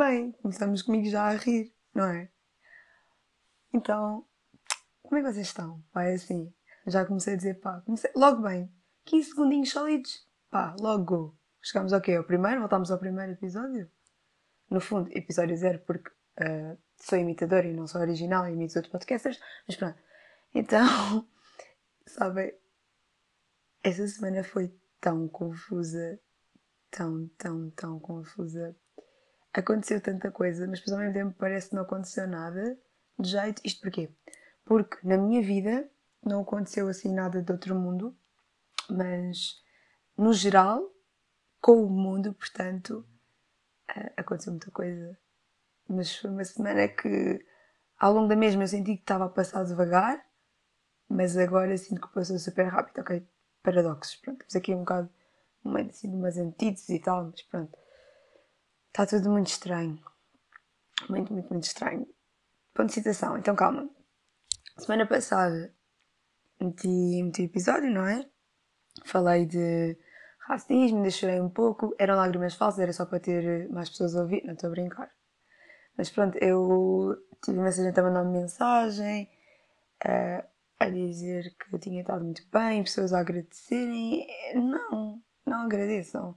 bem, 0.00 0.32
começamos 0.32 0.80
comigo 0.80 1.10
já 1.10 1.24
a 1.24 1.32
rir, 1.32 1.74
não 1.94 2.06
é? 2.06 2.30
Então, 3.70 4.26
como 5.02 5.18
é 5.18 5.22
que 5.22 5.30
vocês 5.30 5.46
estão? 5.46 5.84
Vai 5.92 6.14
assim, 6.14 6.50
já 6.86 7.04
comecei 7.04 7.34
a 7.34 7.36
dizer 7.36 7.60
pá, 7.60 7.82
comecei, 7.82 8.10
logo 8.16 8.40
bem, 8.40 8.72
15 9.04 9.28
segundinhos 9.28 9.70
sólidos, 9.70 10.26
pá, 10.50 10.74
logo 10.80 11.38
Chegamos 11.60 11.92
ao 11.92 12.00
quê? 12.00 12.14
Ao 12.14 12.24
primeiro? 12.24 12.60
Voltámos 12.60 12.90
ao 12.90 12.98
primeiro 12.98 13.32
episódio? 13.32 13.90
No 14.70 14.80
fundo, 14.80 15.10
episódio 15.12 15.54
zero, 15.54 15.78
porque 15.80 16.08
uh, 16.08 16.78
sou 16.96 17.18
imitadora 17.18 17.66
e 17.66 17.74
não 17.74 17.86
sou 17.86 18.00
original 18.00 18.48
e 18.48 18.52
imito 18.52 18.78
outros 18.78 18.90
podcasters, 18.90 19.38
mas 19.68 19.76
pronto. 19.76 19.98
Então, 20.54 21.28
sabem, 22.08 22.54
essa 23.82 24.08
semana 24.08 24.42
foi 24.42 24.74
tão 24.98 25.28
confusa, 25.28 26.18
tão, 26.90 27.28
tão, 27.36 27.70
tão 27.72 28.00
confusa. 28.00 28.74
Aconteceu 29.52 30.00
tanta 30.00 30.30
coisa, 30.30 30.66
mas 30.66 30.78
depois 30.78 30.92
ao 30.92 30.98
mesmo 31.00 31.14
tempo 31.14 31.34
parece 31.38 31.70
que 31.70 31.74
não 31.74 31.82
aconteceu 31.82 32.26
nada 32.26 32.78
de 33.18 33.30
jeito. 33.30 33.60
Isto 33.64 33.80
porquê? 33.82 34.10
Porque 34.64 34.96
na 35.02 35.16
minha 35.16 35.42
vida 35.42 35.90
não 36.24 36.42
aconteceu 36.42 36.88
assim 36.88 37.12
nada 37.12 37.42
de 37.42 37.50
outro 37.50 37.74
mundo, 37.74 38.16
mas 38.88 39.60
no 40.16 40.32
geral, 40.32 40.88
com 41.60 41.82
o 41.84 41.90
mundo, 41.90 42.32
portanto, 42.34 43.04
uh, 43.90 44.10
aconteceu 44.16 44.52
muita 44.52 44.70
coisa. 44.70 45.18
Mas 45.88 46.16
foi 46.16 46.30
uma 46.30 46.44
semana 46.44 46.86
que 46.86 47.44
ao 47.98 48.12
longo 48.12 48.28
da 48.28 48.36
mesma 48.36 48.62
eu 48.62 48.68
senti 48.68 48.94
que 48.96 49.02
estava 49.02 49.24
a 49.24 49.28
passar 49.28 49.64
devagar, 49.64 50.24
mas 51.08 51.36
agora 51.36 51.76
sinto 51.76 52.00
que 52.00 52.14
passou 52.14 52.38
super 52.38 52.66
rápido. 52.66 53.00
Ok, 53.00 53.26
paradoxos. 53.62 54.16
Pronto, 54.16 54.38
temos 54.38 54.56
aqui 54.56 54.74
um 54.74 54.80
bocado 54.80 55.10
assim, 55.88 56.08
umas 56.14 56.36
antíteses 56.36 56.88
e 56.88 56.98
tal, 57.00 57.24
mas 57.24 57.42
pronto. 57.42 57.76
Está 58.90 59.06
tudo 59.06 59.30
muito 59.30 59.46
estranho. 59.46 59.98
Muito, 61.08 61.32
muito, 61.32 61.48
muito 61.48 61.64
estranho. 61.64 62.06
Ponto 62.74 62.88
de 62.88 62.94
citação, 62.94 63.38
então 63.38 63.54
calma. 63.54 63.88
Semana 64.78 65.06
passada 65.06 65.72
meti, 66.60 67.22
meti 67.22 67.44
episódio, 67.44 67.88
não 67.88 68.04
é? 68.04 68.28
Falei 69.04 69.46
de 69.46 69.96
racismo, 70.40 71.08
chorei 71.08 71.40
um 71.40 71.48
pouco. 71.48 71.94
Eram 71.98 72.16
lágrimas 72.16 72.54
falsas, 72.54 72.80
era 72.80 72.92
só 72.92 73.06
para 73.06 73.20
ter 73.20 73.68
mais 73.70 73.88
pessoas 73.88 74.16
a 74.16 74.22
ouvir, 74.22 74.44
não 74.44 74.54
estou 74.54 74.68
a 74.68 74.72
brincar. 74.72 75.10
Mas 75.96 76.10
pronto, 76.10 76.36
eu 76.38 77.16
tive 77.44 77.58
imensa 77.58 77.84
gente 77.84 77.98
a 77.98 78.02
mandar-me 78.02 78.40
mensagem. 78.40 79.30
Uh, 80.04 80.50
a 80.80 80.88
dizer 80.88 81.54
que 81.56 81.74
eu 81.74 81.78
tinha 81.78 82.00
estado 82.00 82.24
muito 82.24 82.42
bem, 82.50 82.82
pessoas 82.82 83.12
a 83.12 83.20
agradecerem. 83.20 84.26
Não, 84.54 85.22
não 85.46 85.62
agradeçam. 85.62 86.34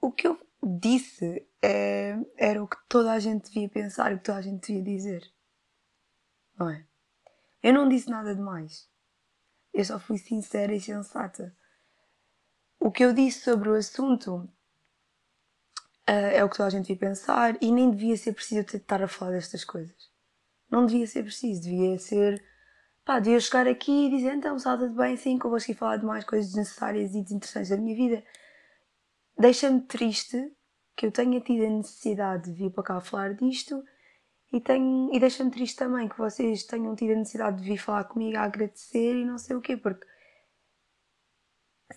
O 0.00 0.10
que 0.10 0.26
eu 0.26 0.38
disse 0.66 1.46
é, 1.62 2.16
era 2.36 2.62
o 2.62 2.68
que 2.68 2.76
toda 2.88 3.12
a 3.12 3.18
gente 3.18 3.50
devia 3.50 3.68
pensar 3.68 4.10
e 4.10 4.14
o 4.14 4.18
que 4.18 4.24
toda 4.24 4.38
a 4.38 4.42
gente 4.42 4.66
devia 4.66 4.96
dizer. 4.96 5.32
Não 6.58 6.70
é? 6.70 6.86
Eu 7.62 7.72
não 7.72 7.88
disse 7.88 8.08
nada 8.08 8.34
demais. 8.34 8.88
Eu 9.72 9.84
só 9.84 9.98
fui 9.98 10.18
sincera 10.18 10.74
e 10.74 10.80
sensata. 10.80 11.54
O 12.78 12.90
que 12.90 13.04
eu 13.04 13.12
disse 13.12 13.40
sobre 13.40 13.68
o 13.68 13.74
assunto 13.74 14.36
uh, 14.36 14.50
é 16.06 16.44
o 16.44 16.48
que 16.48 16.56
toda 16.56 16.66
a 16.66 16.70
gente 16.70 16.86
devia 16.86 17.08
pensar 17.08 17.56
e 17.60 17.72
nem 17.72 17.90
devia 17.90 18.16
ser 18.16 18.34
preciso 18.34 18.60
estar 18.76 19.02
a 19.02 19.08
falar 19.08 19.32
destas 19.32 19.64
coisas. 19.64 20.10
Não 20.70 20.86
devia 20.86 21.06
ser 21.06 21.22
preciso, 21.22 21.62
devia 21.62 21.98
ser 21.98 22.44
pá, 23.04 23.18
devia 23.18 23.40
chegar 23.40 23.66
aqui 23.66 24.06
e 24.06 24.10
dizer 24.10 24.34
então, 24.34 24.58
salta 24.58 24.88
de 24.88 24.94
bem, 24.94 25.16
sim, 25.16 25.38
que 25.38 25.44
eu 25.44 25.50
vou 25.50 25.58
aqui 25.58 25.74
falar 25.74 25.96
de 25.98 26.06
mais 26.06 26.24
coisas 26.24 26.48
desnecessárias 26.48 27.14
e 27.14 27.22
desinteressantes 27.22 27.70
da 27.70 27.76
minha 27.76 27.96
vida. 27.96 28.24
Deixa-me 29.38 29.80
triste 29.82 30.52
que 30.96 31.06
eu 31.06 31.12
tenha 31.12 31.40
tido 31.40 31.64
a 31.64 31.70
necessidade 31.70 32.44
de 32.44 32.52
vir 32.52 32.70
para 32.70 32.84
cá 32.84 33.00
falar 33.00 33.34
disto 33.34 33.82
e, 34.52 34.60
tenho, 34.60 35.12
e 35.12 35.18
deixa-me 35.18 35.50
triste 35.50 35.76
também 35.76 36.08
que 36.08 36.16
vocês 36.16 36.62
tenham 36.64 36.94
tido 36.94 37.12
a 37.12 37.16
necessidade 37.16 37.60
de 37.60 37.68
vir 37.68 37.78
falar 37.78 38.04
comigo 38.04 38.38
a 38.38 38.42
agradecer 38.42 39.16
e 39.16 39.24
não 39.24 39.38
sei 39.38 39.56
o 39.56 39.60
quê, 39.60 39.76
porque 39.76 40.06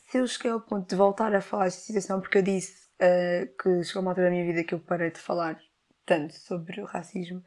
se 0.10 0.18
eu 0.18 0.28
cheguei 0.28 0.52
ao 0.52 0.62
ponto 0.62 0.90
de 0.90 0.96
voltar 0.96 1.34
a 1.36 1.42
falar 1.42 1.66
desta 1.66 1.82
situação, 1.82 2.20
porque 2.20 2.40
eu 2.40 2.42
disse 2.42 2.88
uh, 2.96 3.58
que 3.62 3.84
chegou 3.84 4.02
uma 4.02 4.12
altura 4.12 4.28
da 4.28 4.32
minha 4.32 4.46
vida 4.46 4.64
que 4.64 4.74
eu 4.74 4.80
parei 4.80 5.12
de 5.12 5.20
falar 5.20 5.62
tanto 6.06 6.34
sobre 6.34 6.82
o 6.82 6.86
racismo, 6.86 7.44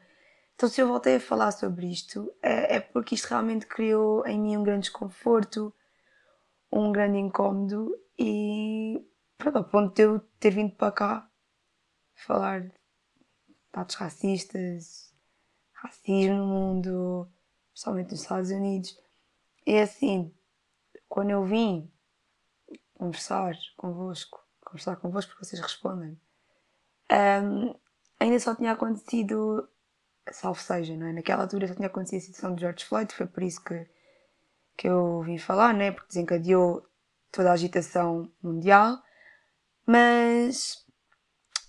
então, 0.61 0.69
se 0.69 0.79
eu 0.79 0.87
voltei 0.87 1.15
a 1.15 1.19
falar 1.19 1.51
sobre 1.51 1.87
isto, 1.87 2.31
é, 2.39 2.75
é 2.75 2.79
porque 2.79 3.15
isto 3.15 3.25
realmente 3.25 3.65
criou 3.65 4.23
em 4.27 4.39
mim 4.39 4.57
um 4.57 4.63
grande 4.63 4.81
desconforto, 4.81 5.73
um 6.71 6.91
grande 6.91 7.17
incómodo 7.17 7.97
e 8.15 9.03
pronto, 9.41 9.57
ao 9.57 9.63
ponto 9.63 9.95
de 9.95 10.03
eu 10.03 10.19
ter 10.39 10.51
vindo 10.51 10.75
para 10.75 10.91
cá 10.91 11.29
falar 12.13 12.61
de 12.61 12.73
dados 13.73 13.95
racistas, 13.95 15.13
racismo 15.73 16.35
no 16.35 16.45
mundo, 16.45 17.27
principalmente 17.71 18.11
nos 18.11 18.21
Estados 18.21 18.51
Unidos. 18.51 18.99
É 19.65 19.81
assim, 19.81 20.33
quando 21.09 21.31
eu 21.31 21.43
vim 21.43 21.91
conversar 22.93 23.55
convosco, 23.75 24.39
conversar 24.63 24.95
convosco 24.97 25.31
porque 25.31 25.45
vocês 25.45 25.61
respondem, 25.61 26.19
um, 27.11 27.75
ainda 28.19 28.39
só 28.39 28.55
tinha 28.55 28.71
acontecido 28.71 29.67
salvo 30.31 30.61
seja, 30.61 30.95
não 30.95 31.07
é? 31.07 31.13
Naquela 31.13 31.43
altura 31.43 31.65
já 31.65 31.75
tinha 31.75 31.87
acontecido 31.87 32.19
a 32.19 32.25
situação 32.25 32.55
de 32.55 32.61
George 32.61 32.85
Floyd, 32.85 33.13
foi 33.13 33.25
por 33.25 33.41
isso 33.41 33.63
que, 33.63 33.87
que 34.77 34.87
eu 34.87 35.21
vim 35.23 35.37
falar, 35.37 35.73
né? 35.73 35.91
Porque 35.91 36.09
desencadeou 36.09 36.87
toda 37.31 37.49
a 37.49 37.53
agitação 37.53 38.31
mundial. 38.41 39.01
Mas, 39.91 40.77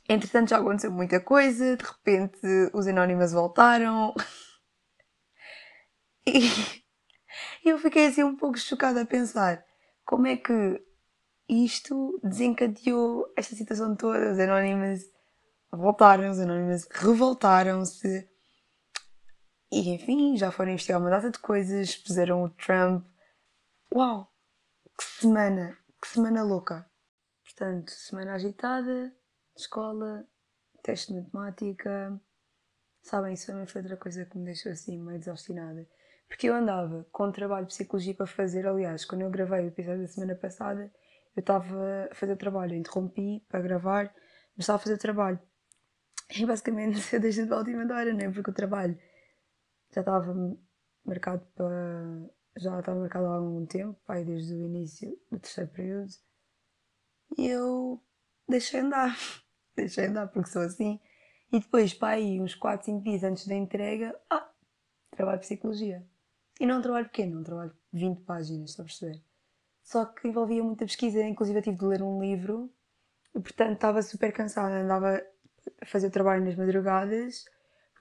entretanto, 0.08 0.50
já 0.50 0.58
aconteceu 0.58 0.92
muita 0.92 1.18
coisa, 1.18 1.76
de 1.76 1.84
repente 1.84 2.38
os 2.72 2.86
Anónimos 2.86 3.32
voltaram. 3.32 4.14
e 6.24 6.48
eu 7.64 7.80
fiquei 7.80 8.06
assim 8.06 8.22
um 8.22 8.36
pouco 8.36 8.56
chocada 8.56 9.02
a 9.02 9.06
pensar 9.06 9.64
como 10.04 10.28
é 10.28 10.36
que 10.36 10.80
isto 11.48 12.20
desencadeou 12.22 13.26
esta 13.36 13.56
situação 13.56 13.96
toda. 13.96 14.30
Os 14.30 14.38
Anónimos 14.38 15.00
voltaram, 15.72 16.30
os 16.30 16.38
Anónimos 16.38 16.86
revoltaram-se 16.92 18.30
e 19.72 19.94
enfim, 19.94 20.36
já 20.36 20.52
foram 20.52 20.70
investigar 20.70 21.00
uma 21.00 21.10
data 21.10 21.28
de 21.28 21.40
coisas, 21.40 21.96
puseram 21.96 22.44
o 22.44 22.50
Trump. 22.50 23.04
Uau! 23.92 24.32
Que 24.96 25.04
semana! 25.04 25.76
Que 26.00 26.06
semana 26.06 26.44
louca! 26.44 26.91
Portanto, 27.54 27.90
semana 27.90 28.32
agitada, 28.32 29.14
escola, 29.54 30.26
teste 30.82 31.12
de 31.12 31.20
matemática. 31.20 32.18
Sabem, 33.02 33.34
isso 33.34 33.46
também 33.46 33.66
foi 33.66 33.82
outra 33.82 33.96
coisa 33.96 34.24
que 34.24 34.38
me 34.38 34.44
deixou 34.44 34.72
assim 34.72 34.98
meio 34.98 35.18
desobstinada. 35.18 35.86
Porque 36.28 36.48
eu 36.48 36.54
andava 36.54 37.06
com 37.12 37.30
trabalho 37.30 37.66
de 37.66 37.74
psicologia 37.74 38.14
para 38.14 38.26
fazer. 38.26 38.66
Aliás, 38.66 39.04
quando 39.04 39.20
eu 39.20 39.30
gravei 39.30 39.60
o 39.60 39.68
episódio 39.68 40.00
da 40.00 40.08
semana 40.08 40.34
passada, 40.34 40.90
eu 41.36 41.40
estava 41.40 42.08
a 42.10 42.14
fazer 42.14 42.36
trabalho. 42.36 42.72
Eu 42.72 42.78
interrompi 42.78 43.44
para 43.50 43.60
gravar, 43.60 44.14
mas 44.56 44.64
estava 44.64 44.76
a 44.76 44.82
fazer 44.82 44.96
trabalho. 44.96 45.38
E 46.34 46.46
basicamente 46.46 47.00
eu 47.14 47.20
deixei 47.20 47.44
de 47.44 47.52
última 47.52 47.82
hora, 47.82 48.14
não 48.14 48.20
é? 48.20 48.30
Porque 48.30 48.50
o 48.50 48.54
trabalho 48.54 48.98
já 49.94 50.00
estava 50.00 50.34
marcado 51.04 51.46
para. 51.54 52.30
Já 52.56 52.78
estava 52.78 53.00
marcado 53.00 53.26
há 53.26 53.34
algum 53.34 53.66
tempo, 53.66 54.00
pai, 54.06 54.24
desde 54.24 54.54
o 54.54 54.66
início 54.66 55.10
do 55.30 55.38
terceiro 55.38 55.70
período. 55.70 56.12
E 57.36 57.46
eu 57.46 58.02
deixei 58.48 58.80
andar. 58.80 59.16
deixei 59.76 60.06
andar 60.06 60.28
porque 60.28 60.50
sou 60.50 60.62
assim. 60.62 61.00
E 61.52 61.60
depois, 61.60 61.92
pai, 61.92 62.40
uns 62.40 62.54
4, 62.54 62.86
5 62.86 63.02
dias 63.02 63.22
antes 63.22 63.46
da 63.46 63.54
entrega, 63.54 64.18
ah, 64.30 64.50
trabalho 65.10 65.38
de 65.38 65.46
psicologia. 65.46 66.06
E 66.58 66.66
não 66.66 66.78
um 66.78 66.82
trabalho 66.82 67.06
pequeno, 67.06 67.40
um 67.40 67.42
trabalho 67.42 67.72
de 67.92 68.00
20 68.00 68.20
páginas, 68.22 68.78
a 68.78 68.84
perceber? 68.84 69.22
Só 69.82 70.04
que 70.06 70.28
envolvia 70.28 70.62
muita 70.62 70.86
pesquisa, 70.86 71.22
inclusive 71.22 71.58
eu 71.58 71.62
tive 71.62 71.76
de 71.76 71.84
ler 71.84 72.02
um 72.02 72.20
livro 72.20 72.72
e, 73.34 73.40
portanto, 73.40 73.74
estava 73.74 74.00
super 74.02 74.32
cansada. 74.32 74.76
Andava 74.76 75.22
a 75.80 75.86
fazer 75.86 76.06
o 76.06 76.10
trabalho 76.10 76.44
nas 76.44 76.56
madrugadas 76.56 77.44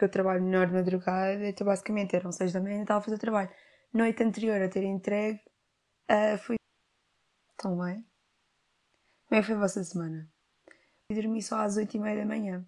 porque 0.02 0.06
eu 0.06 0.10
trabalho 0.10 0.44
melhor 0.44 0.66
de 0.66 0.74
madrugada, 0.74 1.48
então 1.48 1.66
basicamente 1.66 2.16
eram 2.16 2.32
seis 2.32 2.52
da 2.52 2.60
manhã 2.60 2.80
e 2.80 2.82
estava 2.82 3.00
a 3.00 3.04
fazer 3.04 3.20
trabalho. 3.20 3.50
Noite 3.94 4.24
anterior 4.24 4.60
a 4.60 4.68
ter 4.68 4.84
entregue, 4.84 5.40
uh, 6.10 6.38
fui. 6.40 6.56
Tão 7.56 7.78
bem? 7.78 8.11
Como 9.32 9.40
é 9.40 9.42
que 9.44 9.48
foi 9.48 9.56
a 9.56 9.60
vossa 9.60 9.82
semana? 9.82 10.30
Dormi 11.10 11.42
só 11.42 11.62
às 11.62 11.78
oito 11.78 11.96
e 11.96 12.00
meia 12.02 12.18
da 12.18 12.26
manhã. 12.26 12.68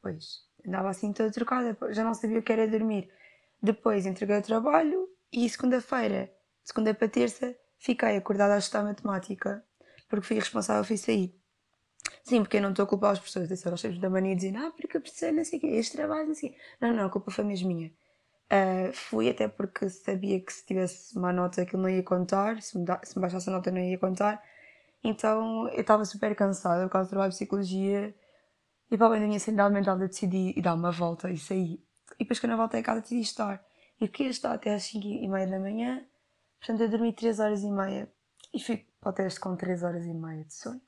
Pois, 0.00 0.46
andava 0.66 0.88
assim 0.88 1.12
toda 1.12 1.30
trocada, 1.30 1.76
já 1.92 2.02
não 2.02 2.14
sabia 2.14 2.38
o 2.38 2.42
que 2.42 2.50
era 2.50 2.66
dormir. 2.66 3.12
Depois 3.62 4.06
entreguei 4.06 4.38
o 4.38 4.42
trabalho 4.42 5.06
e 5.30 5.46
segunda-feira, 5.46 6.32
segunda 6.62 6.94
para 6.94 7.06
terça, 7.06 7.54
fiquei 7.76 8.16
acordada 8.16 8.54
a 8.54 8.58
estudar 8.58 8.82
matemática, 8.82 9.62
porque 10.08 10.26
fui 10.26 10.36
responsável, 10.36 10.82
fui 10.84 10.96
sair. 10.96 11.38
Sim, 12.22 12.40
porque 12.40 12.56
eu 12.56 12.62
não 12.62 12.70
estou 12.70 12.84
a 12.84 12.88
culpar 12.88 13.12
as 13.12 13.20
pessoas, 13.20 13.46
disseram 13.46 13.74
os 13.74 13.82
chefes 13.82 14.00
da 14.00 14.08
mania 14.08 14.34
dizendo, 14.34 14.56
ah, 14.56 14.72
porque 14.74 14.96
eu 14.96 15.02
precisei, 15.02 15.32
não 15.32 15.44
sei 15.44 15.58
o 15.58 15.60
quê, 15.60 15.66
este 15.66 15.98
trabalho, 15.98 16.28
não 16.28 16.34
sei 16.34 16.48
o 16.48 16.52
quê. 16.54 16.58
Não, 16.80 16.94
não, 16.94 17.04
a 17.08 17.10
culpa 17.10 17.30
foi 17.30 17.44
mesmo 17.44 17.68
minha. 17.68 17.92
Uh, 18.50 18.90
fui 18.94 19.28
até 19.28 19.48
porque 19.48 19.90
sabia 19.90 20.40
que 20.40 20.50
se 20.50 20.64
tivesse 20.64 21.18
má 21.18 21.30
nota 21.30 21.60
aquilo 21.60 21.82
não 21.82 21.90
ia 21.90 22.02
contar, 22.02 22.62
se 22.62 22.78
me, 22.78 22.86
da, 22.86 22.98
se 23.04 23.18
me 23.18 23.20
baixasse 23.20 23.50
a 23.50 23.52
nota 23.52 23.70
não 23.70 23.80
ia 23.80 23.98
contar. 23.98 24.42
Então 25.04 25.68
eu 25.68 25.82
estava 25.82 26.02
super 26.06 26.34
cansada 26.34 26.84
por 26.84 26.92
causa 26.92 27.08
do 27.08 27.10
trabalho 27.10 27.30
de 27.30 27.36
psicologia 27.36 28.14
e 28.90 28.96
para 28.96 29.06
além 29.06 29.20
da 29.20 29.26
minha 29.26 29.38
sanidade 29.38 29.74
mental 29.74 30.00
eu 30.00 30.08
decidi 30.08 30.54
ir 30.56 30.62
dar 30.62 30.74
uma 30.74 30.90
volta 30.90 31.30
e 31.30 31.36
sair. 31.36 31.84
E 32.18 32.24
depois 32.24 32.40
quando 32.40 32.52
eu 32.52 32.58
voltei 32.58 32.80
a 32.80 32.82
casa 32.82 33.02
decidi 33.02 33.20
estar. 33.20 33.62
Eu 34.00 34.08
queria 34.08 34.30
estar 34.30 34.52
até 34.54 34.74
às 34.74 34.84
5 34.84 35.06
e 35.06 35.28
meia 35.28 35.46
da 35.46 35.60
manhã, 35.60 36.04
portanto 36.58 36.80
eu 36.80 36.88
dormi 36.88 37.12
3 37.12 37.38
horas 37.38 37.62
e 37.62 37.70
meia 37.70 38.10
e 38.52 38.58
fui 38.58 38.86
para 38.98 39.10
o 39.10 39.12
teste 39.12 39.38
com 39.38 39.54
3 39.54 39.82
horas 39.82 40.06
e 40.06 40.14
meia 40.14 40.44
de 40.44 40.54
sono. 40.54 40.80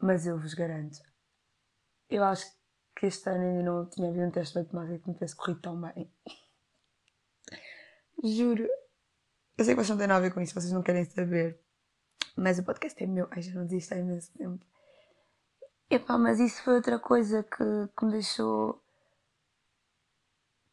Mas 0.00 0.26
eu 0.26 0.38
vos 0.38 0.54
garanto, 0.54 0.98
eu 2.08 2.24
acho 2.24 2.46
que 2.96 3.06
este 3.06 3.28
ano 3.28 3.44
ainda 3.44 3.62
não 3.62 3.86
tinha 3.88 4.08
havido 4.08 4.26
um 4.26 4.30
teste 4.30 4.54
de 4.54 4.64
matemática 4.64 4.98
que 4.98 5.08
me 5.08 5.14
tivesse 5.14 5.36
corrido 5.36 5.60
tão 5.60 5.80
bem. 5.80 6.10
Juro. 8.24 8.66
Eu 9.58 9.64
sei 9.64 9.74
que 9.74 9.82
vocês 9.82 9.90
não 9.90 9.98
têm 9.98 10.06
nada 10.06 10.18
a 10.18 10.28
ver 10.28 10.34
com 10.34 10.40
isso, 10.40 10.54
vocês 10.54 10.72
não 10.72 10.82
querem 10.82 11.04
saber. 11.04 11.65
Mas 12.36 12.58
o 12.58 12.64
podcast 12.64 13.02
é 13.02 13.06
meu. 13.06 13.26
Ai, 13.30 13.40
já 13.40 13.54
não 13.54 13.64
desisto 13.66 13.94
há 13.94 13.96
imenso 13.96 14.30
tempo. 14.34 14.64
Epá, 15.88 16.18
mas 16.18 16.38
isso 16.38 16.62
foi 16.62 16.74
outra 16.74 16.98
coisa 16.98 17.42
que, 17.42 17.88
que 17.96 18.04
me 18.04 18.12
deixou. 18.12 18.82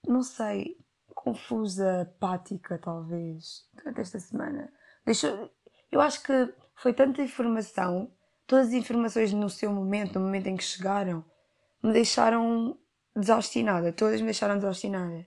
Não 0.06 0.22
sei. 0.22 0.78
Confusa, 1.16 2.02
apática, 2.02 2.78
talvez. 2.78 3.66
Durante 3.74 4.02
esta 4.02 4.20
semana. 4.20 4.74
Deixou. 5.06 5.50
Eu 5.90 6.02
acho 6.02 6.22
que 6.22 6.54
foi 6.76 6.94
tanta 6.94 7.22
informação. 7.22 8.12
Todas 8.46 8.68
as 8.68 8.74
informações 8.74 9.32
no 9.32 9.50
seu 9.50 9.72
momento, 9.72 10.20
no 10.20 10.26
momento 10.26 10.48
em 10.48 10.58
que 10.58 10.64
chegaram, 10.64 11.24
me 11.82 11.94
deixaram 11.94 12.78
desaustinada. 13.16 13.94
Todas 13.94 14.20
me 14.20 14.26
deixaram 14.26 14.56
desaustinada. 14.56 15.26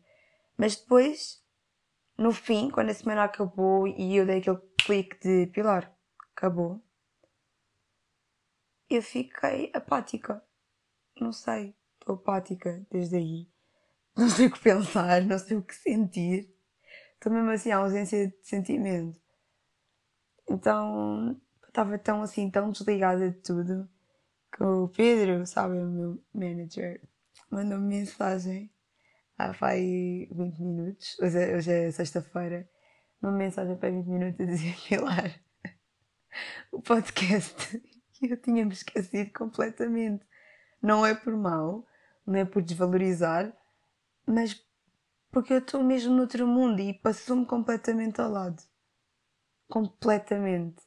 Mas 0.59 0.77
depois, 0.77 1.43
no 2.19 2.33
fim, 2.33 2.69
quando 2.71 2.91
a 2.91 2.95
semana 2.95 3.25
acabou 3.25 3.87
e 3.87 4.17
eu 4.17 4.27
dei 4.27 4.39
aquele 4.39 4.59
clique 4.85 5.19
de 5.21 5.47
Pilar, 5.47 5.96
acabou, 6.37 6.83
eu 8.91 9.03
fiquei 9.03 9.71
apática. 9.75 10.43
Não 11.21 11.33
sei, 11.33 11.75
estou 11.99 12.17
apática 12.17 12.87
desde 12.91 13.17
aí. 13.17 13.51
Não 14.17 14.29
sei 14.29 14.47
o 14.47 14.53
que 14.53 14.61
pensar, 14.61 15.23
não 15.23 15.39
sei 15.39 15.57
o 15.57 15.63
que 15.63 15.75
sentir. 15.75 16.55
Estou 17.15 17.33
mesmo 17.33 17.51
assim, 17.51 17.71
a 17.71 17.79
ausência 17.79 18.29
de 18.29 18.37
sentimento. 18.43 19.19
Então, 20.49 21.41
estava 21.67 21.99
tão 21.99 22.23
assim, 22.23 22.51
tão 22.51 22.71
desligada 22.71 23.31
de 23.31 23.39
tudo, 23.43 23.89
que 24.53 24.63
o 24.63 24.89
Pedro, 24.89 25.45
sabe, 25.47 25.79
o 25.79 25.87
meu 25.87 26.25
manager, 26.33 27.01
mandou-me 27.51 27.87
mensagem 27.89 28.71
há 29.37 29.53
vai 29.53 29.81
20 30.31 30.59
minutos, 30.61 31.19
hoje 31.21 31.39
é, 31.39 31.57
hoje 31.57 31.73
é 31.73 31.91
sexta-feira, 31.91 32.69
uma 33.21 33.33
mensagem 33.33 33.77
para 33.77 33.91
20 33.91 34.07
minutos 34.07 34.41
a 34.41 34.45
dizer 34.45 34.77
Pilar, 34.89 35.46
o 36.73 36.81
podcast 36.81 37.79
que 38.13 38.33
eu 38.33 38.37
tinha-me 38.37 38.73
esquecido 38.73 39.31
completamente. 39.33 40.25
Não 40.83 41.05
é 41.05 41.15
por 41.15 41.37
mal, 41.37 41.87
não 42.27 42.39
é 42.39 42.45
por 42.45 42.63
desvalorizar, 42.63 43.53
mas 44.27 44.65
porque 45.31 45.53
eu 45.53 45.59
estou 45.59 45.83
mesmo 45.83 46.15
noutro 46.15 46.47
mundo 46.47 46.81
e 46.81 46.95
passou-me 46.95 47.45
completamente 47.45 48.21
ao 48.21 48.31
lado. 48.31 48.63
Completamente. 49.69 50.83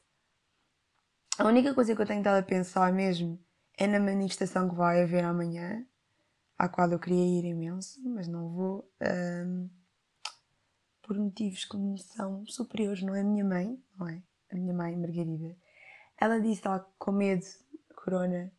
A 1.38 1.46
única 1.46 1.74
coisa 1.74 1.94
que 1.94 2.02
eu 2.02 2.06
tenho 2.06 2.20
estado 2.20 2.38
a 2.38 2.42
pensar 2.42 2.92
mesmo 2.92 3.38
é 3.78 3.86
na 3.86 3.98
manifestação 3.98 4.68
que 4.68 4.74
vai 4.74 5.02
haver 5.02 5.24
amanhã, 5.24 5.86
à 6.58 6.68
qual 6.68 6.90
eu 6.90 6.98
queria 6.98 7.38
ir 7.38 7.44
imenso, 7.46 7.98
mas 8.04 8.28
não 8.28 8.50
vou, 8.50 8.92
um, 9.00 9.70
por 11.00 11.16
motivos 11.16 11.64
que 11.64 11.76
me 11.76 11.98
são 11.98 12.44
superiores. 12.46 13.02
Não 13.02 13.14
é 13.14 13.22
minha 13.22 13.44
mãe, 13.44 13.82
não 13.96 14.08
é? 14.08 14.22
A 14.50 14.56
minha 14.56 14.74
mãe, 14.74 14.96
Margarida 14.96 15.56
ela 16.20 16.38
disse 16.38 16.60
que 16.60 16.68
estava 16.68 16.86
com 16.98 17.12
medo 17.12 17.44
corona 17.96 18.52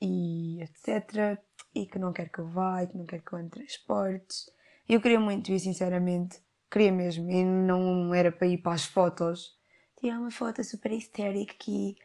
e 0.00 0.60
etc. 0.62 1.40
E 1.74 1.86
que 1.86 1.98
não 1.98 2.12
quer 2.12 2.28
que 2.28 2.38
eu 2.38 2.46
vá, 2.46 2.82
e 2.82 2.86
que 2.86 2.96
não 2.96 3.06
quer 3.06 3.22
que 3.22 3.32
eu 3.32 3.38
entre 3.38 3.60
transportes. 3.60 4.50
Eu 4.88 5.00
queria 5.00 5.18
muito 5.18 5.50
ir, 5.50 5.58
sinceramente. 5.58 6.40
Queria 6.70 6.92
mesmo. 6.92 7.30
E 7.30 7.42
não 7.44 8.14
era 8.14 8.30
para 8.30 8.46
ir 8.46 8.58
para 8.58 8.72
as 8.72 8.84
fotos. 8.84 9.58
Tirar 9.98 10.20
uma 10.20 10.30
foto 10.30 10.62
super 10.62 10.92
histérica 10.92 11.52
aqui. 11.52 11.96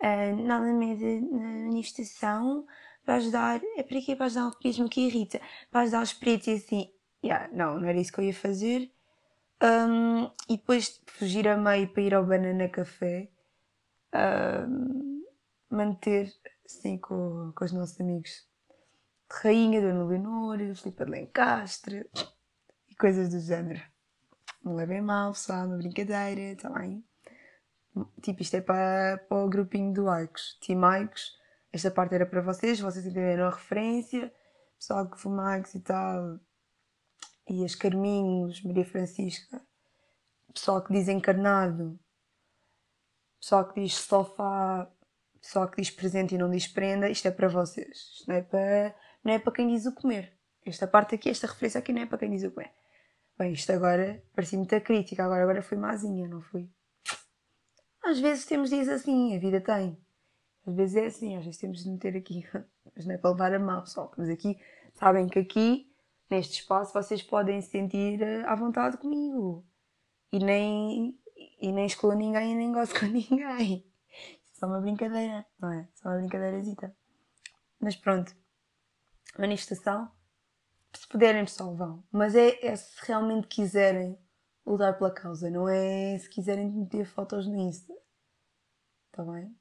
Uh, 0.00 0.36
nada 0.44 0.72
medo 0.72 1.04
na 1.32 1.66
manifestação. 1.66 2.66
Para 3.04 3.16
ajudar. 3.16 3.60
É 3.76 3.82
para 3.82 4.00
quê? 4.00 4.14
Para 4.14 4.26
ajudar 4.26 4.42
o 4.42 4.46
alcoolismo 4.46 4.88
que 4.88 5.06
irrita. 5.06 5.40
Para 5.70 5.82
ajudar 5.82 6.02
os 6.02 6.12
pretos 6.12 6.48
e 6.48 6.52
assim. 6.52 6.92
Yeah, 7.24 7.48
não, 7.52 7.80
não 7.80 7.88
era 7.88 7.98
isso 7.98 8.12
que 8.12 8.20
eu 8.20 8.24
ia 8.24 8.34
fazer. 8.34 8.92
Um, 9.60 10.30
e 10.48 10.56
depois 10.56 11.02
fugir 11.06 11.48
a 11.48 11.56
meio 11.56 11.88
para 11.92 12.02
ir 12.02 12.14
ao 12.14 12.24
Banana 12.24 12.68
Café 12.68 13.28
uh, 14.14 15.18
manter 15.68 16.32
assim 16.64 16.96
com, 16.96 17.52
com 17.54 17.64
os 17.64 17.72
nossos 17.72 18.00
amigos 18.00 18.30
de 18.30 19.42
Rainha, 19.42 19.80
Dona 19.80 20.04
Leonor, 20.04 20.58
Filipe 20.76 21.04
de 21.04 21.10
Lencastre 21.10 22.10
e 22.88 22.94
coisas 22.94 23.30
do 23.30 23.40
género. 23.40 23.82
Não 24.62 24.74
levem 24.74 25.02
mal, 25.02 25.32
pessoal, 25.32 25.66
uma 25.66 25.76
brincadeira, 25.76 26.52
está 26.52 26.70
bem? 26.70 27.04
Tipo, 28.22 28.42
isto 28.42 28.54
é 28.54 28.60
para, 28.60 29.18
para 29.28 29.44
o 29.44 29.48
grupinho 29.48 29.92
do 29.92 30.08
Aicos, 30.08 30.58
Team 30.64 30.84
Aicos. 30.84 31.36
Esta 31.72 31.90
parte 31.90 32.14
era 32.14 32.26
para 32.26 32.40
vocês, 32.40 32.78
vocês 32.78 33.04
entenderam 33.04 33.46
a 33.46 33.50
referência. 33.50 34.32
Pessoal 34.78 35.10
que 35.10 35.18
fumagos 35.18 35.74
e 35.74 35.80
tal. 35.80 36.38
E 37.48 37.64
as 37.64 37.74
Carminhos, 37.74 38.62
Maria 38.62 38.84
Francisca. 38.84 39.60
Pessoal 40.52 40.82
que 40.82 40.92
diz 40.92 41.08
encarnado 41.08 41.98
pessoal 43.40 43.66
que 43.68 43.80
diz 43.80 43.94
sofá, 43.94 44.90
pessoal 45.40 45.68
que 45.68 45.80
diz 45.80 45.90
presente 45.90 46.34
e 46.34 46.38
não 46.38 46.50
diz 46.50 46.66
prenda, 46.66 47.08
isto 47.08 47.26
é 47.26 47.30
para 47.30 47.48
vocês. 47.48 47.96
Isto 47.96 48.28
não 48.28 48.36
é 48.36 48.42
para, 48.42 48.94
não 49.24 49.32
é 49.32 49.38
para 49.38 49.52
quem 49.52 49.68
diz 49.68 49.86
o 49.86 49.94
comer. 49.94 50.36
Esta 50.66 50.86
parte 50.86 51.14
aqui, 51.14 51.30
esta 51.30 51.46
referência 51.46 51.78
aqui 51.78 51.92
não 51.92 52.02
é 52.02 52.06
para 52.06 52.18
quem 52.18 52.30
diz 52.30 52.44
o 52.44 52.50
comer. 52.50 52.72
Bem, 53.38 53.52
isto 53.52 53.70
agora 53.70 54.22
parecia 54.34 54.58
muita 54.58 54.80
crítica, 54.80 55.24
agora, 55.24 55.42
agora 55.42 55.62
fui 55.62 55.78
mazinha, 55.78 56.28
não 56.28 56.42
fui? 56.42 56.68
Às 58.04 58.18
vezes 58.18 58.44
temos 58.44 58.70
dias 58.70 58.88
assim, 58.88 59.36
a 59.36 59.38
vida 59.38 59.60
tem. 59.60 59.96
Às 60.66 60.74
vezes 60.74 60.96
é 60.96 61.06
assim, 61.06 61.36
às 61.36 61.44
vezes 61.44 61.60
temos 61.60 61.84
de 61.84 61.90
meter 61.90 62.16
aqui, 62.16 62.44
mas 62.94 63.06
não 63.06 63.14
é 63.14 63.18
para 63.18 63.30
levar 63.30 63.54
a 63.54 63.58
mal, 63.58 63.82
pessoal. 63.82 64.12
Mas 64.18 64.28
aqui, 64.28 64.58
sabem 64.94 65.28
que 65.28 65.38
aqui, 65.38 65.87
neste 66.30 66.60
espaço, 66.60 66.92
vocês 66.92 67.22
podem 67.22 67.60
se 67.60 67.70
sentir 67.70 68.22
eh, 68.22 68.42
à 68.46 68.54
vontade 68.54 68.98
comigo. 68.98 69.66
E 70.32 70.38
nem, 70.38 71.18
e 71.60 71.72
nem 71.72 71.86
excluo 71.86 72.14
ninguém 72.14 72.52
e 72.52 72.54
nem 72.54 72.72
gosto 72.72 72.98
com 73.00 73.06
ninguém. 73.06 73.86
Só 74.52 74.66
uma 74.66 74.80
brincadeira, 74.80 75.46
não 75.58 75.72
é? 75.72 75.88
Só 75.94 76.08
uma 76.08 76.18
brincadeirazita. 76.18 76.94
Mas 77.80 77.96
pronto, 77.96 78.34
manifestação, 79.38 80.10
se 80.94 81.06
puderem 81.08 81.44
pessoal 81.44 81.74
vão. 81.76 82.04
Mas 82.10 82.34
é, 82.34 82.66
é 82.66 82.76
se 82.76 83.06
realmente 83.06 83.46
quiserem 83.46 84.18
lutar 84.66 84.98
pela 84.98 85.10
causa, 85.10 85.50
não 85.50 85.68
é 85.68 86.18
se 86.18 86.28
quiserem 86.28 86.70
meter 86.70 87.06
fotos 87.06 87.46
no 87.46 87.56
Insta. 87.56 87.94
Está 89.06 89.24
bem? 89.24 89.56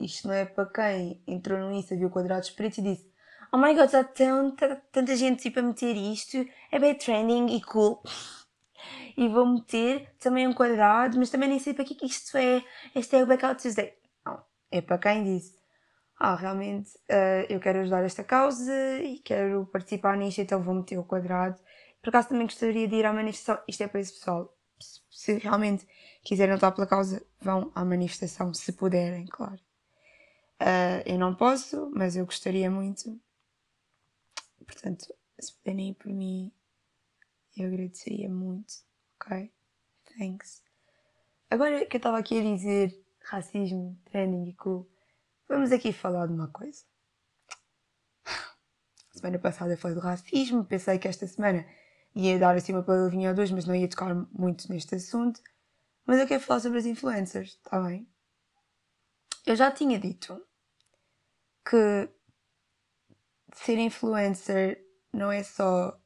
Isto 0.00 0.28
não 0.28 0.34
é 0.34 0.44
para 0.44 0.66
quem 0.66 1.22
entrou 1.26 1.58
no 1.58 1.72
Insta, 1.72 1.96
viu 1.96 2.10
quadrados 2.10 2.50
pretos 2.50 2.78
e 2.78 2.82
disse 2.82 3.15
Oh 3.52 3.58
my 3.58 3.74
god, 3.74 3.94
há 3.94 4.04
tanta, 4.04 4.82
tanta 4.92 5.16
gente 5.16 5.42
tipo, 5.42 5.60
a 5.60 5.62
meter 5.62 5.96
isto, 5.96 6.46
é 6.70 6.78
bem 6.78 6.94
trending 6.94 7.56
e 7.56 7.62
cool 7.62 8.02
e 9.16 9.28
vou 9.28 9.46
meter 9.46 10.14
também 10.18 10.46
um 10.46 10.52
quadrado, 10.52 11.18
mas 11.18 11.30
também 11.30 11.48
nem 11.48 11.58
sei 11.58 11.72
para 11.72 11.84
que, 11.84 11.94
que 11.94 12.06
isto 12.06 12.36
é. 12.36 12.62
Este 12.94 13.16
é 13.16 13.22
o 13.22 13.26
Blackout 13.26 13.62
Tuesday. 13.62 13.94
Não, 14.24 14.42
é 14.70 14.80
para 14.82 14.98
quem 14.98 15.24
disse. 15.24 15.56
Ah, 16.18 16.34
realmente 16.34 16.90
uh, 17.10 17.46
eu 17.48 17.60
quero 17.60 17.80
ajudar 17.80 18.04
esta 18.04 18.24
causa 18.24 18.72
e 19.02 19.18
quero 19.18 19.66
participar 19.66 20.16
nisto, 20.16 20.40
então 20.40 20.62
vou 20.62 20.74
meter 20.74 20.98
o 20.98 21.04
quadrado. 21.04 21.58
Por 22.02 22.10
acaso 22.10 22.28
também 22.28 22.46
gostaria 22.46 22.86
de 22.86 22.94
ir 22.94 23.06
à 23.06 23.12
manifestação. 23.12 23.62
Isto 23.66 23.82
é 23.82 23.88
para 23.88 24.00
esse 24.00 24.12
pessoal. 24.12 24.54
Se 25.10 25.34
realmente 25.38 25.86
quiserem 26.22 26.54
lutar 26.54 26.74
pela 26.74 26.86
causa, 26.86 27.24
vão 27.40 27.72
à 27.74 27.84
manifestação, 27.84 28.52
se 28.52 28.72
puderem, 28.72 29.26
claro. 29.26 29.58
Uh, 30.60 31.02
eu 31.04 31.18
não 31.18 31.34
posso, 31.34 31.90
mas 31.94 32.16
eu 32.16 32.24
gostaria 32.24 32.70
muito. 32.70 33.18
Portanto, 34.66 35.14
se 35.38 35.52
puderem 35.54 35.90
ir 35.90 35.94
por 35.94 36.12
mim, 36.12 36.52
eu 37.56 37.68
agradeceria 37.68 38.28
muito. 38.28 38.74
Ok? 39.16 39.52
Thanks. 40.18 40.62
Agora 41.50 41.86
que 41.86 41.96
eu 41.96 41.98
estava 41.98 42.18
aqui 42.18 42.38
a 42.38 42.42
dizer 42.42 43.04
racismo, 43.20 43.98
trending 44.04 44.48
e 44.50 44.54
cool, 44.54 44.90
vamos 45.48 45.72
aqui 45.72 45.92
falar 45.92 46.26
de 46.26 46.32
uma 46.32 46.48
coisa. 46.48 46.84
Semana 49.12 49.38
passada 49.38 49.72
eu 49.72 49.78
falei 49.78 49.94
do 49.94 50.00
racismo, 50.00 50.64
pensei 50.64 50.98
que 50.98 51.08
esta 51.08 51.26
semana 51.26 51.66
ia 52.14 52.38
dar 52.38 52.56
assim 52.56 52.72
uma 52.72 52.82
palavrinha 52.82 53.30
ou 53.30 53.34
dois, 53.34 53.50
mas 53.50 53.64
não 53.64 53.74
ia 53.74 53.88
tocar 53.88 54.14
muito 54.32 54.70
neste 54.70 54.94
assunto. 54.94 55.40
Mas 56.04 56.18
eu 56.18 56.26
quero 56.26 56.42
falar 56.42 56.60
sobre 56.60 56.78
as 56.78 56.86
influencers, 56.86 57.50
está 57.50 57.80
bem? 57.80 58.08
Eu 59.44 59.54
já 59.54 59.70
tinha 59.70 59.98
dito 59.98 60.44
que 61.68 62.08
ser 63.58 63.78
influencer 63.78 64.84
não 65.12 65.32
é 65.32 65.42
só 65.42 65.98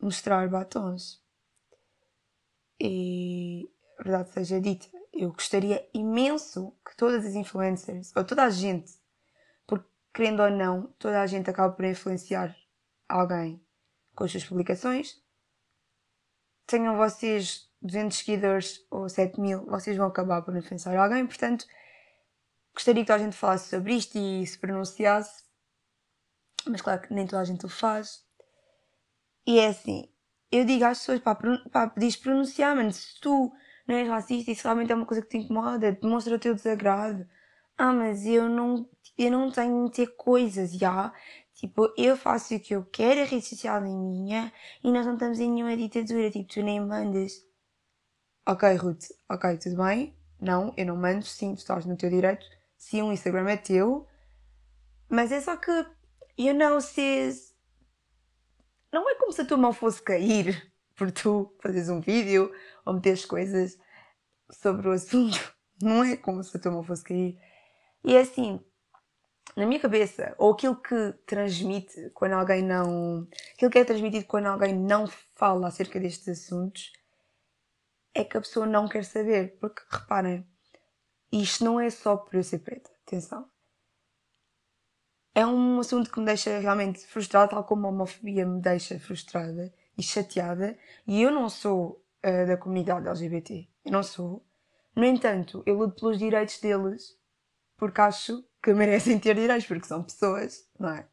mostrar 0.00 0.48
batons. 0.48 1.22
E, 2.80 3.70
verdade 3.98 4.30
seja 4.30 4.60
dita, 4.60 4.88
eu 5.12 5.30
gostaria 5.32 5.88
imenso 5.94 6.74
que 6.84 6.96
todas 6.96 7.24
as 7.24 7.34
influencers, 7.34 8.12
ou 8.16 8.24
toda 8.24 8.44
a 8.44 8.50
gente, 8.50 8.92
porque 9.66 9.86
querendo 10.12 10.42
ou 10.42 10.50
não, 10.50 10.86
toda 10.98 11.20
a 11.20 11.26
gente 11.26 11.48
acaba 11.48 11.72
por 11.72 11.84
influenciar 11.84 12.56
alguém 13.08 13.64
com 14.14 14.24
as 14.24 14.32
suas 14.32 14.44
publicações. 14.44 15.22
Tenham 16.66 16.96
vocês 16.96 17.70
200 17.80 18.16
seguidores 18.16 18.84
ou 18.90 19.08
7 19.08 19.40
mil, 19.40 19.64
vocês 19.66 19.96
vão 19.96 20.06
acabar 20.06 20.42
por 20.42 20.56
influenciar 20.56 20.98
alguém, 20.98 21.26
portanto, 21.26 21.66
gostaria 22.74 23.04
que 23.04 23.12
a 23.12 23.18
gente 23.18 23.36
falasse 23.36 23.68
sobre 23.68 23.94
isto 23.94 24.18
e 24.18 24.46
se 24.46 24.58
pronunciasse, 24.58 25.44
mas 26.66 26.82
claro 26.82 27.00
que 27.00 27.12
nem 27.12 27.26
toda 27.26 27.42
a 27.42 27.44
gente 27.44 27.66
o 27.66 27.68
faz. 27.68 28.24
E 29.46 29.58
é 29.58 29.68
assim, 29.68 30.08
eu 30.50 30.64
digo 30.64 30.84
às 30.84 30.98
pessoas, 30.98 31.20
pá, 31.20 31.34
pá 31.34 31.92
pronunciar, 32.22 32.76
mano, 32.76 32.92
se 32.92 33.20
tu 33.20 33.52
não 33.86 33.96
és 33.96 34.08
racista 34.08 34.50
e 34.50 34.54
se 34.54 34.62
realmente 34.62 34.92
é 34.92 34.94
uma 34.94 35.06
coisa 35.06 35.22
que 35.22 35.28
te 35.28 35.38
incomoda, 35.38 35.92
demonstra 35.92 36.34
o 36.34 36.38
teu 36.38 36.54
desagrado. 36.54 37.26
Ah, 37.76 37.92
mas 37.92 38.24
eu 38.26 38.48
não, 38.48 38.88
eu 39.18 39.30
não 39.30 39.50
tenho 39.50 39.84
de 39.86 39.92
ter 39.92 40.06
coisas, 40.16 40.72
já. 40.72 41.12
Tipo, 41.54 41.92
eu 41.96 42.16
faço 42.16 42.54
o 42.54 42.60
que 42.60 42.74
eu 42.74 42.84
quero, 42.84 43.20
a 43.20 43.24
rede 43.24 43.46
social 43.46 43.78
é 43.78 43.80
minha 43.88 44.52
e 44.82 44.90
nós 44.90 45.06
não 45.06 45.14
estamos 45.14 45.38
em 45.38 45.50
nenhuma 45.50 45.76
ditadura. 45.76 46.30
Tipo, 46.30 46.52
tu 46.52 46.62
nem 46.62 46.80
mandas. 46.80 47.32
Ok, 48.46 48.74
Ruth, 48.74 49.04
ok, 49.28 49.56
tudo 49.58 49.76
bem? 49.76 50.14
Não, 50.40 50.74
eu 50.76 50.86
não 50.86 50.96
mando, 50.96 51.24
sim, 51.24 51.54
tu 51.54 51.58
estás 51.58 51.86
no 51.86 51.96
teu 51.96 52.10
direito. 52.10 52.44
Sim, 52.76 53.02
o 53.02 53.12
Instagram 53.12 53.48
é 53.48 53.56
teu. 53.56 54.06
Mas 55.08 55.30
é 55.30 55.40
só 55.40 55.56
que, 55.56 55.70
you 56.38 56.54
know, 56.54 56.80
se. 56.80 57.52
Não 58.92 59.08
é 59.08 59.14
como 59.14 59.32
se 59.32 59.40
a 59.40 59.44
tua 59.44 59.56
mão 59.56 59.72
fosse 59.72 60.02
cair 60.02 60.72
por 60.94 61.10
tu 61.10 61.54
fazeres 61.62 61.88
um 61.88 62.00
vídeo 62.00 62.52
ou 62.84 62.94
meteres 62.94 63.24
coisas 63.24 63.78
sobre 64.50 64.88
o 64.88 64.92
assunto. 64.92 65.38
Não 65.82 66.04
é 66.04 66.16
como 66.16 66.44
se 66.44 66.56
a 66.56 66.60
tua 66.60 66.70
mão 66.70 66.84
fosse 66.84 67.02
cair. 67.02 67.38
E 68.04 68.14
é 68.14 68.20
assim, 68.20 68.60
na 69.56 69.66
minha 69.66 69.80
cabeça, 69.80 70.34
ou 70.38 70.52
aquilo 70.52 70.76
que 70.76 71.12
transmite 71.26 72.10
quando 72.10 72.32
alguém 72.32 72.62
não. 72.62 73.26
aquilo 73.54 73.70
que 73.70 73.78
é 73.78 73.84
transmitido 73.84 74.26
quando 74.26 74.46
alguém 74.46 74.74
não 74.74 75.06
fala 75.34 75.68
acerca 75.68 75.98
destes 75.98 76.28
assuntos 76.28 76.92
é 78.14 78.24
que 78.24 78.36
a 78.36 78.40
pessoa 78.40 78.66
não 78.66 78.88
quer 78.88 79.04
saber. 79.04 79.58
Porque 79.58 79.82
reparem, 79.90 80.46
isto 81.30 81.64
não 81.64 81.80
é 81.80 81.90
só 81.90 82.16
por 82.16 82.34
eu 82.34 82.44
ser 82.44 82.60
preta, 82.60 82.90
atenção. 83.06 83.48
É 85.34 85.46
um 85.46 85.80
assunto 85.80 86.10
que 86.10 86.20
me 86.20 86.26
deixa 86.26 86.58
realmente 86.58 87.06
frustrada, 87.06 87.48
tal 87.48 87.64
como 87.64 87.86
a 87.86 87.90
homofobia 87.90 88.46
me 88.46 88.60
deixa 88.60 88.98
frustrada 88.98 89.72
e 89.96 90.02
chateada. 90.02 90.76
E 91.06 91.22
eu 91.22 91.30
não 91.30 91.48
sou 91.48 92.04
uh, 92.24 92.46
da 92.46 92.56
comunidade 92.56 93.08
LGBT. 93.08 93.68
Eu 93.84 93.92
não 93.92 94.02
sou. 94.02 94.44
No 94.94 95.04
entanto, 95.04 95.62
eu 95.64 95.76
luto 95.76 96.00
pelos 96.00 96.18
direitos 96.18 96.60
deles 96.60 97.16
porque 97.82 98.00
acho 98.00 98.44
que 98.62 98.72
merecem 98.72 99.18
ter 99.18 99.34
direitos, 99.34 99.66
porque 99.66 99.86
são 99.86 100.04
pessoas, 100.04 100.68
não 100.78 100.90
é? 100.90 101.04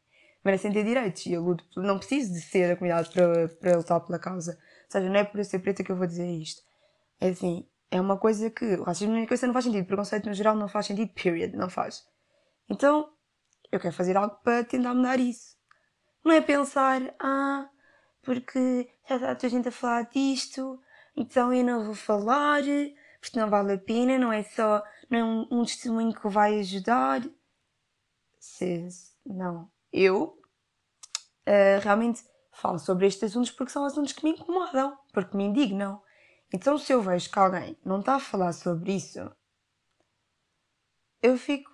Merecem 0.44 0.72
ter 0.72 0.84
direitos 0.84 1.26
e 1.26 1.32
eu 1.32 1.42
luto, 1.42 1.64
não 1.82 1.98
preciso 1.98 2.32
de 2.32 2.40
ser 2.40 2.68
da 2.68 2.76
comunidade 2.76 3.10
para, 3.10 3.48
para 3.48 3.76
lutar 3.76 4.00
pela 4.00 4.18
causa. 4.18 4.52
Ou 4.52 4.90
seja, 4.90 5.08
não 5.08 5.16
é 5.16 5.24
por 5.24 5.40
eu 5.40 5.44
ser 5.44 5.58
preta 5.58 5.82
que 5.82 5.90
eu 5.90 5.96
vou 5.96 6.06
dizer 6.06 6.28
isto. 6.30 6.62
É 7.20 7.30
assim, 7.30 7.66
é 7.90 8.00
uma 8.00 8.16
coisa 8.16 8.48
que 8.50 8.64
o 8.76 8.84
racismo 8.84 9.14
na 9.14 9.24
cabeça 9.24 9.46
não 9.46 9.52
faz 9.52 9.64
sentido, 9.64 9.84
preconceito 9.84 10.26
no 10.26 10.34
geral 10.34 10.54
não 10.54 10.68
faz 10.68 10.86
sentido, 10.86 11.10
period, 11.12 11.56
não 11.56 11.68
faz. 11.68 12.06
Então, 12.68 13.10
eu 13.70 13.80
quero 13.80 13.94
fazer 13.94 14.16
algo 14.16 14.36
para 14.42 14.64
tentar 14.64 14.94
mudar 14.94 15.18
isso. 15.18 15.56
Não 16.24 16.32
é 16.32 16.40
pensar, 16.40 17.14
ah, 17.18 17.68
porque 18.22 18.90
já 19.08 19.16
está 19.16 19.34
toda 19.34 19.46
a 19.46 19.50
gente 19.50 19.68
a 19.68 19.72
falar 19.72 20.02
disto, 20.10 20.80
então 21.16 21.52
eu 21.52 21.64
não 21.64 21.84
vou 21.84 21.94
falar, 21.94 22.62
porque 23.20 23.38
não 23.38 23.48
vale 23.48 23.74
a 23.74 23.78
pena, 23.78 24.18
não 24.18 24.32
é 24.32 24.42
só 24.42 24.82
não 25.10 25.18
é 25.18 25.24
um, 25.24 25.48
um 25.50 25.64
testemunho 25.64 26.14
que 26.14 26.28
vai 26.28 26.60
ajudar. 26.60 27.22
Se, 28.38 28.88
não. 29.26 29.70
Eu 29.92 30.40
uh, 31.46 31.80
realmente 31.82 32.22
falo 32.52 32.78
sobre 32.78 33.06
estes 33.06 33.24
assuntos 33.24 33.50
porque 33.50 33.72
são 33.72 33.84
assuntos 33.84 34.12
que 34.12 34.24
me 34.24 34.30
incomodam, 34.30 34.96
porque 35.12 35.36
me 35.36 35.44
indignam. 35.44 36.00
Então, 36.52 36.78
se 36.78 36.92
eu 36.92 37.02
vejo 37.02 37.30
que 37.30 37.38
alguém 37.38 37.76
não 37.84 38.00
está 38.00 38.16
a 38.16 38.20
falar 38.20 38.52
sobre 38.52 38.94
isso, 38.94 39.18
eu 41.22 41.36
fico 41.36 41.70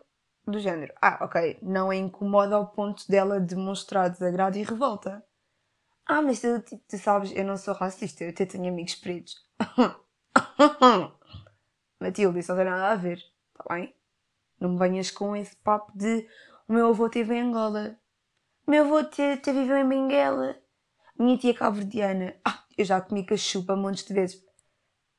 do 0.47 0.59
género: 0.61 0.95
ah, 1.01 1.19
ok, 1.23 1.59
não 1.63 1.93
é 1.93 1.97
incomoda 1.97 2.55
ao 2.57 2.69
ponto 2.69 3.07
dela 3.09 3.41
demonstrar 3.41 4.11
desagrado 4.11 4.57
e 4.59 4.63
revolta. 4.63 5.25
Ah, 6.07 6.23
mas 6.23 6.41
tu, 6.41 6.61
tipo, 6.61 6.83
tu 6.89 6.99
sabes, 6.99 7.33
eu 7.35 7.45
não 7.45 7.57
sou 7.57 7.75
racista, 7.75 8.25
eu 8.25 8.31
até 8.31 8.47
tenho 8.47 8.69
amigos 8.69 8.95
pretos. 8.95 9.45
Matilde, 12.01 12.39
isso 12.39 12.53
não 12.53 12.59
tem 12.59 12.71
nada 12.71 12.93
a 12.93 12.97
ver, 12.97 13.19
está 13.19 13.75
bem? 13.75 13.95
Não 14.61 14.71
me 14.71 14.79
venhas 14.79 15.11
com 15.11 15.35
esse 15.35 15.57
papo 15.57 15.93
de 15.97 16.29
o 16.69 16.73
meu 16.73 16.89
avô 16.89 17.09
teve 17.09 17.35
em 17.35 17.43
Angola. 17.43 17.97
O 18.67 18.71
meu 18.71 18.85
avô 18.85 19.05
te, 19.05 19.37
te 19.39 19.53
viveu 19.53 19.77
em 19.77 19.89
Benguela. 19.89 20.57
Minha 21.19 21.39
tia 21.39 21.55
cabo-verdiana. 21.55 22.37
Ah, 22.45 22.65
eu 22.77 22.85
já 22.85 23.01
comi 23.01 23.25
cachupa 23.25 23.77
montes 23.77 24.05
de 24.05 24.13
vezes. 24.13 24.45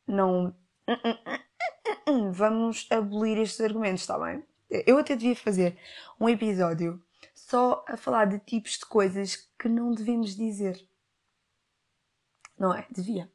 Não. 0.05 0.55
Vamos 2.33 2.87
abolir 2.91 3.37
estes 3.37 3.61
argumentos, 3.61 4.01
está 4.01 4.19
bem? 4.19 4.43
Eu 4.69 4.97
até 4.97 5.15
devia 5.15 5.35
fazer 5.35 5.77
um 6.19 6.27
episódio 6.27 7.01
só 7.33 7.85
a 7.87 7.95
falar 7.95 8.25
de 8.25 8.39
tipos 8.39 8.73
de 8.73 8.85
coisas 8.85 9.49
que 9.57 9.69
não 9.69 9.91
devemos 9.91 10.35
dizer. 10.35 10.85
Não 12.59 12.73
é? 12.73 12.85
Devia. 12.89 13.31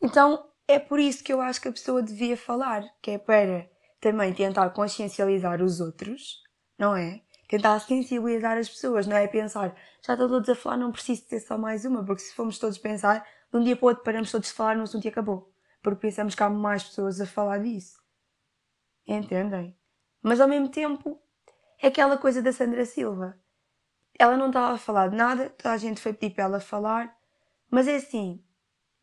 Então, 0.00 0.48
é 0.66 0.78
por 0.78 0.98
isso 1.00 1.22
que 1.22 1.32
eu 1.32 1.40
acho 1.40 1.60
que 1.60 1.68
a 1.68 1.72
pessoa 1.72 2.02
devia 2.02 2.36
falar, 2.36 2.84
que 3.02 3.12
é 3.12 3.18
para 3.18 3.68
também 4.00 4.32
tentar 4.32 4.70
consciencializar 4.70 5.62
os 5.62 5.80
outros, 5.80 6.42
não 6.78 6.94
é? 6.94 7.22
Tentar 7.48 7.80
sensibilizar 7.80 8.56
as 8.56 8.68
pessoas, 8.68 9.06
não 9.06 9.16
é 9.16 9.26
pensar, 9.26 9.74
já 10.06 10.12
estão 10.12 10.28
todos 10.28 10.48
a 10.48 10.54
falar, 10.54 10.76
não 10.76 10.92
preciso 10.92 11.26
ter 11.26 11.40
só 11.40 11.58
mais 11.58 11.84
uma, 11.84 12.04
porque 12.04 12.22
se 12.22 12.34
formos 12.34 12.58
todos 12.58 12.78
pensar, 12.78 13.26
de 13.50 13.56
um 13.56 13.64
dia 13.64 13.76
para 13.76 13.86
o 13.86 13.88
outro 13.88 14.04
paramos 14.04 14.30
todos 14.30 14.48
de 14.48 14.54
falar 14.54 14.76
no 14.76 14.82
assunto 14.82 15.04
e 15.04 15.08
acabou. 15.08 15.52
Porque 15.82 16.00
pensamos 16.00 16.34
que 16.34 16.42
há 16.42 16.50
mais 16.50 16.84
pessoas 16.84 17.20
a 17.20 17.26
falar 17.26 17.58
disso. 17.58 17.98
Entendem? 19.06 19.77
Mas 20.28 20.42
ao 20.42 20.46
mesmo 20.46 20.68
tempo, 20.68 21.18
é 21.80 21.86
aquela 21.86 22.18
coisa 22.18 22.42
da 22.42 22.52
Sandra 22.52 22.84
Silva. 22.84 23.40
Ela 24.18 24.36
não 24.36 24.48
estava 24.48 24.74
a 24.74 24.78
falar 24.78 25.08
de 25.08 25.16
nada, 25.16 25.48
toda 25.48 25.72
a 25.72 25.78
gente 25.78 26.02
foi 26.02 26.12
pedir 26.12 26.34
para 26.34 26.44
ela 26.44 26.60
falar, 26.60 27.16
mas 27.70 27.88
é 27.88 27.96
assim, 27.96 28.44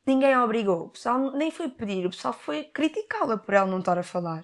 ninguém 0.05 0.36
a 0.36 0.44
obrigou. 0.44 0.86
O 0.86 0.89
pessoal 0.89 1.32
nem 1.32 1.50
foi 1.50 1.67
pedir, 1.67 2.05
o 2.05 2.12
pessoal 2.12 2.32
foi 2.32 2.65
criticá-la 2.65 3.39
por 3.39 3.55
ela 3.55 3.65
não 3.65 3.79
estar 3.79 3.98
a 3.98 4.03
falar. 4.03 4.44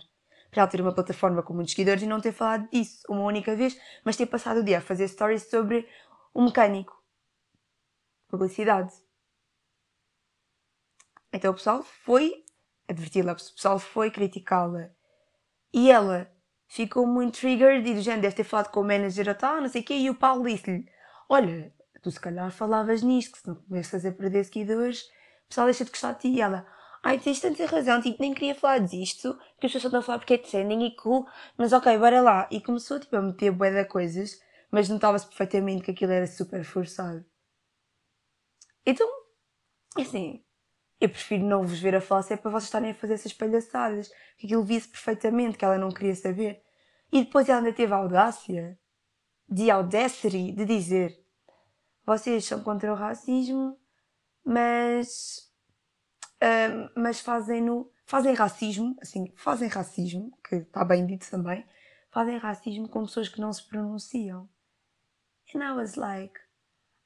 Para 0.49 0.63
ela 0.63 0.71
ter 0.71 0.81
uma 0.81 0.91
plataforma 0.91 1.43
com 1.43 1.53
muitos 1.53 1.73
seguidores 1.75 2.01
e 2.01 2.07
não 2.07 2.19
ter 2.19 2.31
falado 2.31 2.67
disso 2.71 3.03
uma 3.07 3.25
única 3.25 3.55
vez, 3.55 3.79
mas 4.03 4.17
ter 4.17 4.25
passado 4.25 4.61
o 4.61 4.63
dia 4.63 4.79
a 4.79 4.81
fazer 4.81 5.07
stories 5.07 5.51
sobre 5.51 5.87
um 6.33 6.45
mecânico. 6.45 6.99
Publicidade. 8.27 8.91
Então 11.31 11.51
o 11.51 11.53
pessoal 11.53 11.83
foi 11.83 12.43
adverti-la, 12.87 13.33
o 13.33 13.35
pessoal 13.35 13.77
foi 13.77 14.09
criticá-la. 14.09 14.89
E 15.71 15.91
ela 15.91 16.30
ficou 16.71 17.05
muito 17.05 17.39
triggered 17.39 17.85
e 17.85 17.93
do 17.93 18.01
género 18.01 18.21
deve 18.21 18.35
ter 18.35 18.45
falado 18.45 18.71
com 18.71 18.79
o 18.79 18.83
manager 18.83 19.27
a 19.29 19.33
tal, 19.33 19.59
não 19.59 19.67
sei 19.67 19.81
o 19.81 19.83
quê, 19.83 19.93
e 19.93 20.09
o 20.09 20.15
Paulo 20.15 20.47
disse-lhe: 20.47 20.87
Olha, 21.27 21.73
tu 22.01 22.09
se 22.09 22.19
calhar 22.19 22.49
falavas 22.49 23.01
nisto, 23.01 23.33
que 23.33 23.39
se 23.39 23.47
não 23.47 23.55
começas 23.55 24.05
a 24.05 24.11
perder 24.11 24.45
seguidores, 24.45 25.01
o 25.45 25.49
pessoal 25.49 25.67
deixa 25.67 25.83
de 25.83 25.91
gostar 25.91 26.13
de 26.13 26.19
ti. 26.21 26.27
E 26.29 26.41
ela: 26.41 26.65
Ai, 27.03 27.19
tens 27.19 27.41
tanta 27.41 27.65
razão, 27.65 28.01
tipo, 28.01 28.21
nem 28.21 28.33
queria 28.33 28.55
falar 28.55 28.79
disto, 28.79 29.37
que 29.59 29.65
as 29.65 29.73
pessoas 29.73 29.85
estão 29.85 29.99
a 29.99 30.03
falar 30.03 30.19
porque 30.19 30.35
é 30.35 30.37
trending 30.37 30.85
e 30.85 30.95
cool, 30.95 31.27
mas 31.57 31.73
ok, 31.73 31.97
bora 31.97 32.21
lá. 32.21 32.47
E 32.49 32.61
começou 32.61 32.99
tipo, 32.99 33.15
a 33.17 33.21
meter 33.21 33.51
bué 33.51 33.71
de 33.71 33.85
coisas, 33.89 34.39
mas 34.71 34.87
notava-se 34.87 35.27
perfeitamente 35.27 35.83
que 35.83 35.91
aquilo 35.91 36.13
era 36.13 36.27
super 36.27 36.63
forçado. 36.63 37.25
Então, 38.85 39.07
assim, 39.97 40.43
eu 41.01 41.09
prefiro 41.09 41.43
não 41.43 41.65
vos 41.65 41.79
ver 41.79 41.95
a 41.95 41.99
falar 41.99 42.21
se 42.21 42.33
é 42.33 42.37
para 42.37 42.51
vocês 42.51 42.65
estarem 42.65 42.91
a 42.91 42.93
fazer 42.93 43.15
essas 43.15 43.33
palhaçadas. 43.33 44.09
Que 44.37 44.45
aquilo 44.45 44.63
visse 44.63 44.87
perfeitamente 44.87 45.57
que 45.57 45.65
ela 45.65 45.77
não 45.77 45.89
queria 45.89 46.15
saber. 46.15 46.63
E 47.11 47.23
depois 47.23 47.49
ela 47.49 47.57
ainda 47.57 47.73
teve 47.73 47.91
a 47.91 47.97
audácia, 47.97 48.79
de 49.49 49.71
audacity, 49.71 50.51
de 50.51 50.63
dizer: 50.63 51.19
vocês 52.05 52.45
são 52.45 52.63
contra 52.63 52.91
o 52.93 52.95
racismo, 52.95 53.77
mas. 54.45 55.51
Uh, 56.35 56.89
mas 56.95 57.19
fazem-no. 57.19 57.91
Fazem 58.05 58.33
racismo, 58.33 58.95
assim, 59.01 59.31
fazem 59.35 59.69
racismo, 59.69 60.37
que 60.47 60.55
está 60.57 60.83
bem 60.83 61.05
dito 61.05 61.29
também, 61.31 61.65
fazem 62.11 62.37
racismo 62.37 62.89
com 62.89 63.05
pessoas 63.05 63.29
que 63.29 63.39
não 63.39 63.53
se 63.53 63.65
pronunciam. 63.67 64.49
And 65.55 65.63
I 65.63 65.71
was 65.71 65.95
like, 65.95 66.37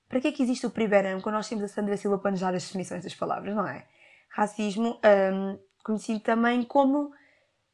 para 0.07 0.21
que 0.21 0.27
é 0.27 0.31
que 0.31 0.43
existe 0.43 0.65
o 0.65 0.71
primeiro 0.71 1.21
quando 1.21 1.35
nós 1.35 1.49
temos 1.49 1.63
a 1.63 1.67
Sandra 1.67 1.97
Silva 1.97 2.19
para 2.19 2.31
nos 2.31 2.39
dar 2.39 2.53
as 2.53 2.63
definições 2.63 3.03
das 3.03 3.15
palavras, 3.15 3.55
não 3.55 3.67
é? 3.67 3.87
Racismo, 4.29 4.99
um, 5.33 5.59
conhecido 5.83 6.19
também 6.19 6.63
como, 6.63 7.11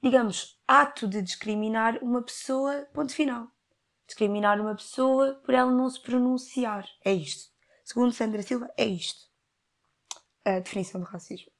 digamos, 0.02 0.60
ato 0.68 1.08
de 1.08 1.22
discriminar 1.22 1.98
uma 2.02 2.22
pessoa, 2.22 2.88
ponto 2.94 3.14
final. 3.14 3.48
Discriminar 4.06 4.60
uma 4.60 4.76
pessoa 4.76 5.36
por 5.46 5.54
ela 5.54 5.72
não 5.72 5.90
se 5.90 6.02
pronunciar. 6.02 6.86
É 7.04 7.14
isto. 7.14 7.52
Segundo 7.84 8.12
Sandra 8.14 8.42
Silva, 8.42 8.70
é 8.78 8.86
isto. 8.86 9.30
A 10.46 10.60
definição 10.60 11.02
de 11.02 11.08
racismo. 11.08 11.52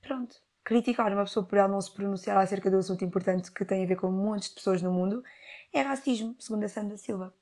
Pronto. 0.00 0.36
criticar 0.62 1.12
uma 1.12 1.24
pessoa 1.24 1.46
por 1.46 1.58
ela 1.58 1.68
não 1.68 1.80
se 1.80 1.92
pronunciar 1.92 2.38
acerca 2.38 2.70
do 2.70 2.78
assunto 2.78 3.04
importante 3.04 3.52
que 3.52 3.64
tem 3.64 3.84
a 3.84 3.86
ver 3.86 3.96
com 3.96 4.10
montes 4.10 4.48
de 4.48 4.54
pessoas 4.54 4.80
no 4.82 4.92
mundo 4.92 5.22
é 5.72 5.82
racismo, 5.82 6.36
segundo 6.38 6.64
a 6.64 6.68
Sandra 6.68 6.96
Silva. 6.96 7.34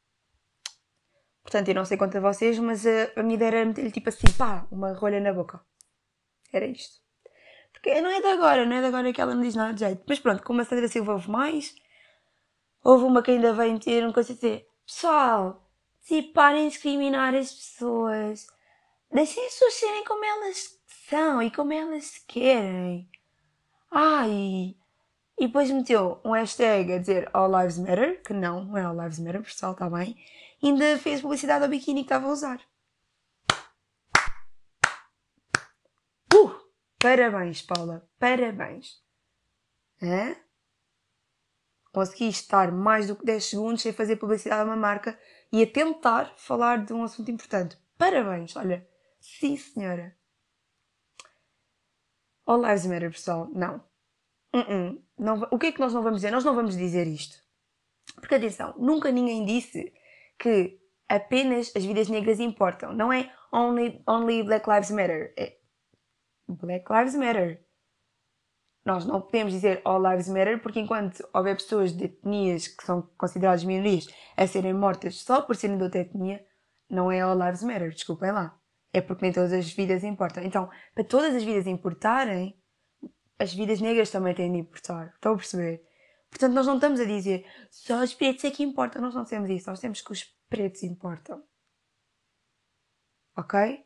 Portanto, 1.43 1.69
eu 1.69 1.75
não 1.75 1.85
sei 1.85 1.97
quanto 1.97 2.17
a 2.17 2.21
vocês, 2.21 2.59
mas 2.59 2.87
a, 2.87 3.13
a 3.17 3.23
minha 3.23 3.35
ideia 3.35 3.49
era 3.49 3.65
meter-lhe 3.65 3.91
tipo 3.91 4.09
assim, 4.09 4.31
pá, 4.39 4.67
uma 4.71 4.93
rolha 4.93 5.21
na 5.21 5.33
boca. 5.33 5.61
Era 6.53 6.67
isto. 6.67 7.01
Porque 7.73 8.01
não 8.01 8.11
é 8.11 8.21
de 8.21 8.27
agora, 8.29 8.65
não 8.65 8.77
é 8.77 8.81
de 8.81 8.87
agora 8.87 9.13
que 9.13 9.21
ela 9.21 9.35
não 9.35 9.43
diz 9.43 9.57
nada 9.57 9.75
de 9.75 9.81
jeito. 9.81 10.05
Mas 10.07 10.21
pronto, 10.21 10.43
como 10.43 10.61
a 10.61 10.65
Sandra 10.65 10.87
Silva 10.87 11.13
houve 11.13 11.31
mais, 11.31 11.75
houve 12.85 13.05
uma 13.05 13.23
que 13.23 13.33
ainda 13.33 13.53
veio 13.53 13.73
meter 13.73 14.07
um 14.07 14.13
coisa 14.13 14.33
assim, 14.33 14.65
pessoal, 14.87 15.69
tipo, 16.07 16.33
parem 16.33 16.69
de 16.69 16.75
discriminar 16.75 17.35
as 17.35 17.53
pessoas. 17.53 18.47
Deixem 19.11 19.45
as 19.45 19.53
pessoas 19.53 19.75
serem 19.75 20.05
como 20.05 20.25
elas 20.25 20.79
são 21.09 21.43
e 21.43 21.51
como 21.51 21.73
elas 21.73 22.19
querem. 22.29 23.11
Ai! 23.91 24.77
E 25.43 25.49
depois 25.49 25.69
meteu 25.73 26.21
um 26.25 26.35
hashtag 26.35 26.93
a 26.93 26.99
dizer 26.99 27.29
All 27.33 27.51
Lives 27.51 27.77
Matter, 27.77 28.23
que 28.23 28.33
não, 28.33 28.65
não 28.65 28.79
é 28.79 28.85
All 28.85 28.97
Lives 28.97 29.19
Matter, 29.19 29.43
pessoal, 29.43 29.73
está 29.73 29.91
bem. 29.91 30.17
E 30.63 30.69
ainda 30.69 30.97
fez 30.97 31.21
publicidade 31.21 31.65
ao 31.65 31.69
biquíni 31.69 32.03
que 32.03 32.05
estava 32.05 32.29
a 32.29 32.31
usar. 32.31 32.61
Uh! 36.33 36.55
Parabéns, 36.97 37.61
Paula. 37.61 38.09
Parabéns. 38.21 39.03
Hã? 40.01 40.37
Consegui 41.93 42.29
estar 42.29 42.71
mais 42.71 43.09
do 43.09 43.17
que 43.17 43.25
10 43.25 43.45
segundos 43.45 43.83
sem 43.83 43.93
fazer 43.93 44.15
publicidade 44.15 44.63
a 44.63 44.65
uma 44.65 44.77
marca 44.77 45.19
e 45.51 45.61
a 45.61 45.67
tentar 45.67 46.33
falar 46.37 46.85
de 46.85 46.93
um 46.93 47.03
assunto 47.03 47.33
importante. 47.33 47.77
Parabéns, 47.99 48.55
olha. 48.55 48.89
Sim, 49.19 49.57
senhora. 49.57 50.17
All 52.47 52.63
Lives 52.63 52.87
Matter, 52.87 53.11
pessoal. 53.11 53.51
Não. 53.53 53.85
Uh 54.55 54.59
-uh. 54.59 55.03
Não. 55.23 55.47
O 55.51 55.59
que 55.59 55.67
é 55.67 55.73
que 55.73 55.81
nós 55.81 55.93
não 55.93 56.03
vamos 56.03 56.19
dizer? 56.19 56.31
Nós 56.31 56.45
não 56.45 56.55
vamos 56.55 56.77
dizer 56.77 57.07
isto. 57.07 57.37
Porque 58.17 58.35
atenção, 58.35 58.75
nunca 58.79 59.11
ninguém 59.11 59.45
disse 59.45 59.93
que 60.39 60.79
apenas 61.09 61.73
as 61.77 61.85
vidas 61.85 62.09
negras 62.09 62.41
importam. 62.41 62.93
Não 62.93 63.13
é 63.13 63.33
only, 63.53 64.03
only 64.07 64.43
Black 64.43 64.69
Lives 64.69 64.91
Matter. 64.91 65.33
É 65.39 65.57
Black 66.49 66.85
Lives 66.93 67.15
Matter. 67.15 67.65
Nós 68.85 69.07
não 69.07 69.21
podemos 69.21 69.53
dizer 69.53 69.81
All 69.85 70.03
Lives 70.03 70.29
Matter 70.29 70.61
porque 70.61 70.81
enquanto 70.81 71.27
houver 71.33 71.55
pessoas 71.55 71.97
de 71.97 72.05
etnias 72.05 72.67
que 72.67 72.85
são 72.85 73.03
consideradas 73.17 73.63
minorias 73.63 74.09
a 74.37 74.47
serem 74.47 74.75
mortas 74.75 75.21
só 75.21 75.41
por 75.41 75.55
serem 75.55 75.77
de 75.77 75.85
outra 75.85 76.01
etnia, 76.01 76.45
não 76.91 77.11
é 77.11 77.21
All 77.21 77.39
Lives 77.39 77.63
Matter, 77.63 77.91
desculpem 77.91 78.33
lá 78.33 78.59
é 78.93 79.01
porque 79.01 79.25
nem 79.25 79.33
todas 79.33 79.53
as 79.53 79.73
vidas 79.73 80.05
importam. 80.05 80.45
Então, 80.45 80.69
para 80.95 81.05
todas 81.05 81.35
as 81.35 81.43
vidas 81.43 81.67
importarem, 81.67 82.61
as 83.43 83.53
vidas 83.53 83.81
negras 83.81 84.11
também 84.11 84.35
têm 84.35 84.53
de 84.53 84.59
importar. 84.59 85.13
Estão 85.15 85.33
a 85.33 85.37
perceber? 85.37 85.85
Portanto, 86.31 86.53
nós 86.53 86.67
não 86.67 86.77
estamos 86.77 87.01
a 87.01 87.05
dizer 87.05 87.45
só 87.71 88.03
os 88.03 88.15
pretos 88.15 88.45
é 88.45 88.51
que 88.51 88.63
importam. 88.63 89.03
Nós 89.03 89.15
não 89.15 89.25
temos 89.25 89.51
isso. 89.51 89.69
Nós 89.69 89.81
temos 89.81 90.01
que 90.01 90.13
os 90.13 90.25
pretos 90.49 90.85
importam. 90.85 91.43
Ok? 93.37 93.85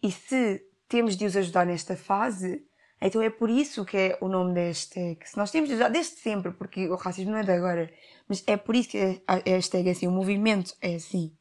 E 0.00 0.12
se 0.12 0.64
temos 0.88 1.16
de 1.16 1.26
os 1.26 1.36
ajudar 1.36 1.66
nesta 1.66 1.96
fase, 1.96 2.64
então 3.00 3.20
é 3.20 3.28
por 3.28 3.50
isso 3.50 3.84
que 3.84 3.96
é 3.96 4.18
o 4.20 4.28
nome 4.28 4.54
da 4.54 4.60
hashtag. 4.60 5.28
Se 5.28 5.36
nós 5.36 5.50
temos 5.50 5.68
de 5.68 5.74
ajudar 5.74 5.88
desde 5.88 6.16
sempre, 6.16 6.52
porque 6.52 6.88
o 6.88 6.94
racismo 6.94 7.32
não 7.32 7.38
é 7.38 7.42
de 7.42 7.50
agora, 7.50 7.92
mas 8.28 8.44
é 8.46 8.56
por 8.56 8.76
isso 8.76 8.90
que 8.90 9.22
a 9.26 9.36
hashtag 9.44 9.88
é 9.88 9.92
assim, 9.92 10.06
o 10.06 10.12
movimento 10.12 10.74
é 10.80 10.94
assim. 10.94 11.36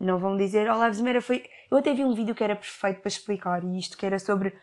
Não 0.00 0.18
vão 0.18 0.36
dizer, 0.36 0.70
oh, 0.70 0.82
Lives 0.82 1.00
Matter 1.00 1.22
foi. 1.22 1.44
Eu 1.70 1.76
até 1.76 1.92
vi 1.92 2.04
um 2.04 2.14
vídeo 2.14 2.34
que 2.34 2.42
era 2.42 2.56
perfeito 2.56 3.00
para 3.00 3.08
explicar 3.08 3.64
isto, 3.64 3.98
que 3.98 4.06
era 4.06 4.18
sobre 4.18 4.56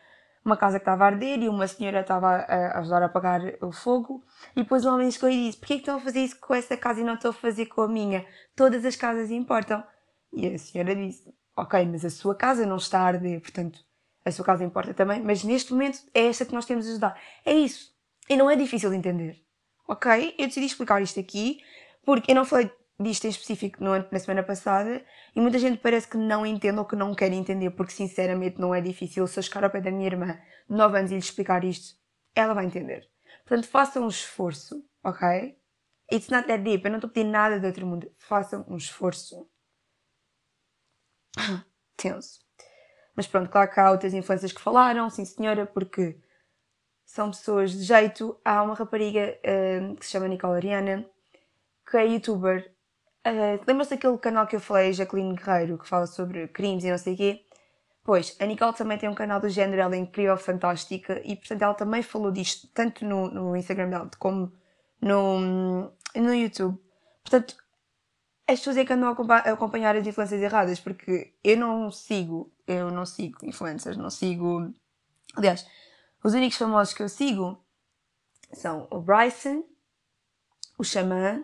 uma 0.45 0.55
casa 0.55 0.79
que 0.79 0.83
estava 0.83 1.03
a 1.03 1.07
arder 1.07 1.41
e 1.41 1.49
uma 1.49 1.67
senhora 1.67 2.01
estava 2.01 2.27
a 2.27 2.79
ajudar 2.79 3.01
a 3.01 3.07
apagar 3.07 3.41
o 3.61 3.71
fogo. 3.71 4.23
E 4.55 4.61
depois 4.61 4.85
o 4.85 4.93
homem 4.93 5.09
chegou 5.09 5.29
e 5.29 5.47
disse: 5.47 5.57
Porquê 5.57 5.73
é 5.73 5.75
que 5.77 5.81
estão 5.81 5.97
a 5.97 5.99
fazer 5.99 6.19
isso 6.19 6.39
com 6.39 6.53
essa 6.53 6.77
casa 6.77 7.01
e 7.01 7.03
não 7.03 7.15
estão 7.15 7.31
a 7.31 7.33
fazer 7.33 7.65
com 7.65 7.81
a 7.81 7.87
minha? 7.87 8.25
Todas 8.55 8.85
as 8.85 8.95
casas 8.95 9.31
importam. 9.31 9.83
E 10.31 10.47
a 10.47 10.57
senhora 10.59 10.95
disse: 10.95 11.33
Ok, 11.57 11.83
mas 11.87 12.05
a 12.05 12.09
sua 12.09 12.35
casa 12.35 12.65
não 12.65 12.77
está 12.77 12.99
a 12.99 13.07
arder, 13.07 13.41
portanto 13.41 13.79
a 14.25 14.31
sua 14.31 14.43
casa 14.43 14.63
importa 14.63 14.91
também, 14.91 15.21
mas 15.21 15.43
neste 15.43 15.71
momento 15.71 15.99
é 16.11 16.25
esta 16.25 16.45
que 16.45 16.53
nós 16.53 16.65
temos 16.65 16.85
de 16.85 16.91
ajudar. 16.91 17.19
É 17.45 17.53
isso. 17.53 17.93
E 18.27 18.35
não 18.35 18.49
é 18.49 18.55
difícil 18.55 18.89
de 18.89 18.95
entender. 18.95 19.39
Ok? 19.87 20.33
Eu 20.37 20.47
decidi 20.47 20.65
explicar 20.65 20.99
isto 20.99 21.19
aqui 21.19 21.59
porque 22.03 22.31
eu 22.31 22.35
não 22.35 22.43
falei 22.43 22.71
disto 22.99 23.25
em 23.25 23.29
específico 23.29 23.83
no, 23.83 23.91
na 24.09 24.19
semana 24.19 24.43
passada 24.43 25.03
e 25.35 25.41
muita 25.41 25.59
gente 25.59 25.79
parece 25.79 26.07
que 26.07 26.17
não 26.17 26.45
entende 26.45 26.79
ou 26.79 26.85
que 26.85 26.95
não 26.95 27.13
quer 27.13 27.31
entender 27.31 27.71
porque 27.71 27.91
sinceramente 27.91 28.59
não 28.59 28.73
é 28.73 28.81
difícil. 28.81 29.27
Se 29.27 29.39
eu 29.39 29.43
chegar 29.43 29.63
ao 29.63 29.69
pé 29.69 29.81
da 29.81 29.91
minha 29.91 30.07
irmã 30.07 30.39
de 30.69 30.75
9 30.75 30.97
anos 30.97 31.11
e 31.11 31.15
lhe 31.15 31.19
explicar 31.19 31.63
isto, 31.63 31.97
ela 32.33 32.53
vai 32.53 32.65
entender. 32.65 33.09
Portanto, 33.45 33.67
façam 33.67 34.05
um 34.05 34.07
esforço, 34.07 34.83
ok? 35.03 35.57
It's 36.11 36.29
not 36.29 36.47
that 36.47 36.63
deep. 36.63 36.85
Eu 36.85 36.91
não 36.91 36.97
estou 36.97 37.09
pedindo 37.09 37.31
nada 37.31 37.59
de 37.59 37.65
outro 37.65 37.85
mundo. 37.85 38.11
Façam 38.17 38.65
um 38.67 38.77
esforço. 38.77 39.49
Tenso. 41.97 42.39
Mas 43.15 43.27
pronto, 43.27 43.49
claro 43.49 43.71
que 43.71 43.79
há 43.79 43.91
outras 43.91 44.13
influências 44.13 44.51
que 44.51 44.61
falaram, 44.61 45.09
sim 45.09 45.23
senhora, 45.23 45.65
porque 45.65 46.19
são 47.05 47.29
pessoas 47.29 47.71
de 47.71 47.83
jeito. 47.83 48.39
Há 48.43 48.61
uma 48.61 48.73
rapariga 48.73 49.39
uh, 49.39 49.95
que 49.95 50.05
se 50.05 50.11
chama 50.11 50.27
Nicole 50.27 50.55
Ariana, 50.55 51.09
que 51.89 51.97
é 51.97 52.05
youtuber 52.05 52.74
Uh, 53.25 53.59
Lembra-se 53.65 53.89
daquele 53.89 54.17
canal 54.19 54.45
que 54.45 54.55
eu 54.55 54.59
falei, 54.59 54.93
Jacqueline 54.93 55.35
Guerreiro, 55.35 55.79
que 55.79 55.87
fala 55.87 56.05
sobre 56.05 56.47
crimes 56.49 56.83
e 56.83 56.91
não 56.91 56.97
sei 56.97 57.15
o 57.15 57.17
quê? 57.17 57.45
Pois, 58.03 58.37
a 58.39 58.45
Nicole 58.45 58.75
também 58.75 58.99
tem 58.99 59.09
um 59.09 59.15
canal 59.15 59.39
do 59.39 59.49
género, 59.49 59.81
ela 59.81 59.95
é 59.95 59.97
incrível, 59.97 60.37
fantástica, 60.37 61.19
e 61.25 61.35
portanto 61.35 61.61
ela 61.63 61.73
também 61.73 62.03
falou 62.03 62.31
disto, 62.31 62.67
tanto 62.71 63.03
no, 63.03 63.31
no 63.31 63.55
Instagram 63.55 63.89
dela 63.89 64.11
como 64.19 64.53
no, 65.01 65.91
no 66.15 66.35
YouTube. 66.35 66.79
Portanto, 67.23 67.55
as 68.47 68.59
pessoas 68.59 68.77
é 68.77 68.85
que 68.85 68.93
andam 68.93 69.09
a 69.09 69.37
acompanhar 69.51 69.95
as 69.95 70.05
influências 70.05 70.39
erradas, 70.39 70.79
porque 70.79 71.33
eu 71.43 71.57
não 71.57 71.89
sigo, 71.89 72.53
eu 72.67 72.91
não 72.91 73.07
sigo 73.07 73.39
influencers, 73.41 73.97
não 73.97 74.11
sigo. 74.11 74.71
Aliás, 75.35 75.65
os 76.23 76.35
únicos 76.35 76.59
famosos 76.59 76.93
que 76.93 77.01
eu 77.01 77.09
sigo 77.09 77.59
são 78.53 78.87
o 78.91 79.01
Bryson, 79.01 79.63
o 80.77 80.83
Xamã, 80.83 81.43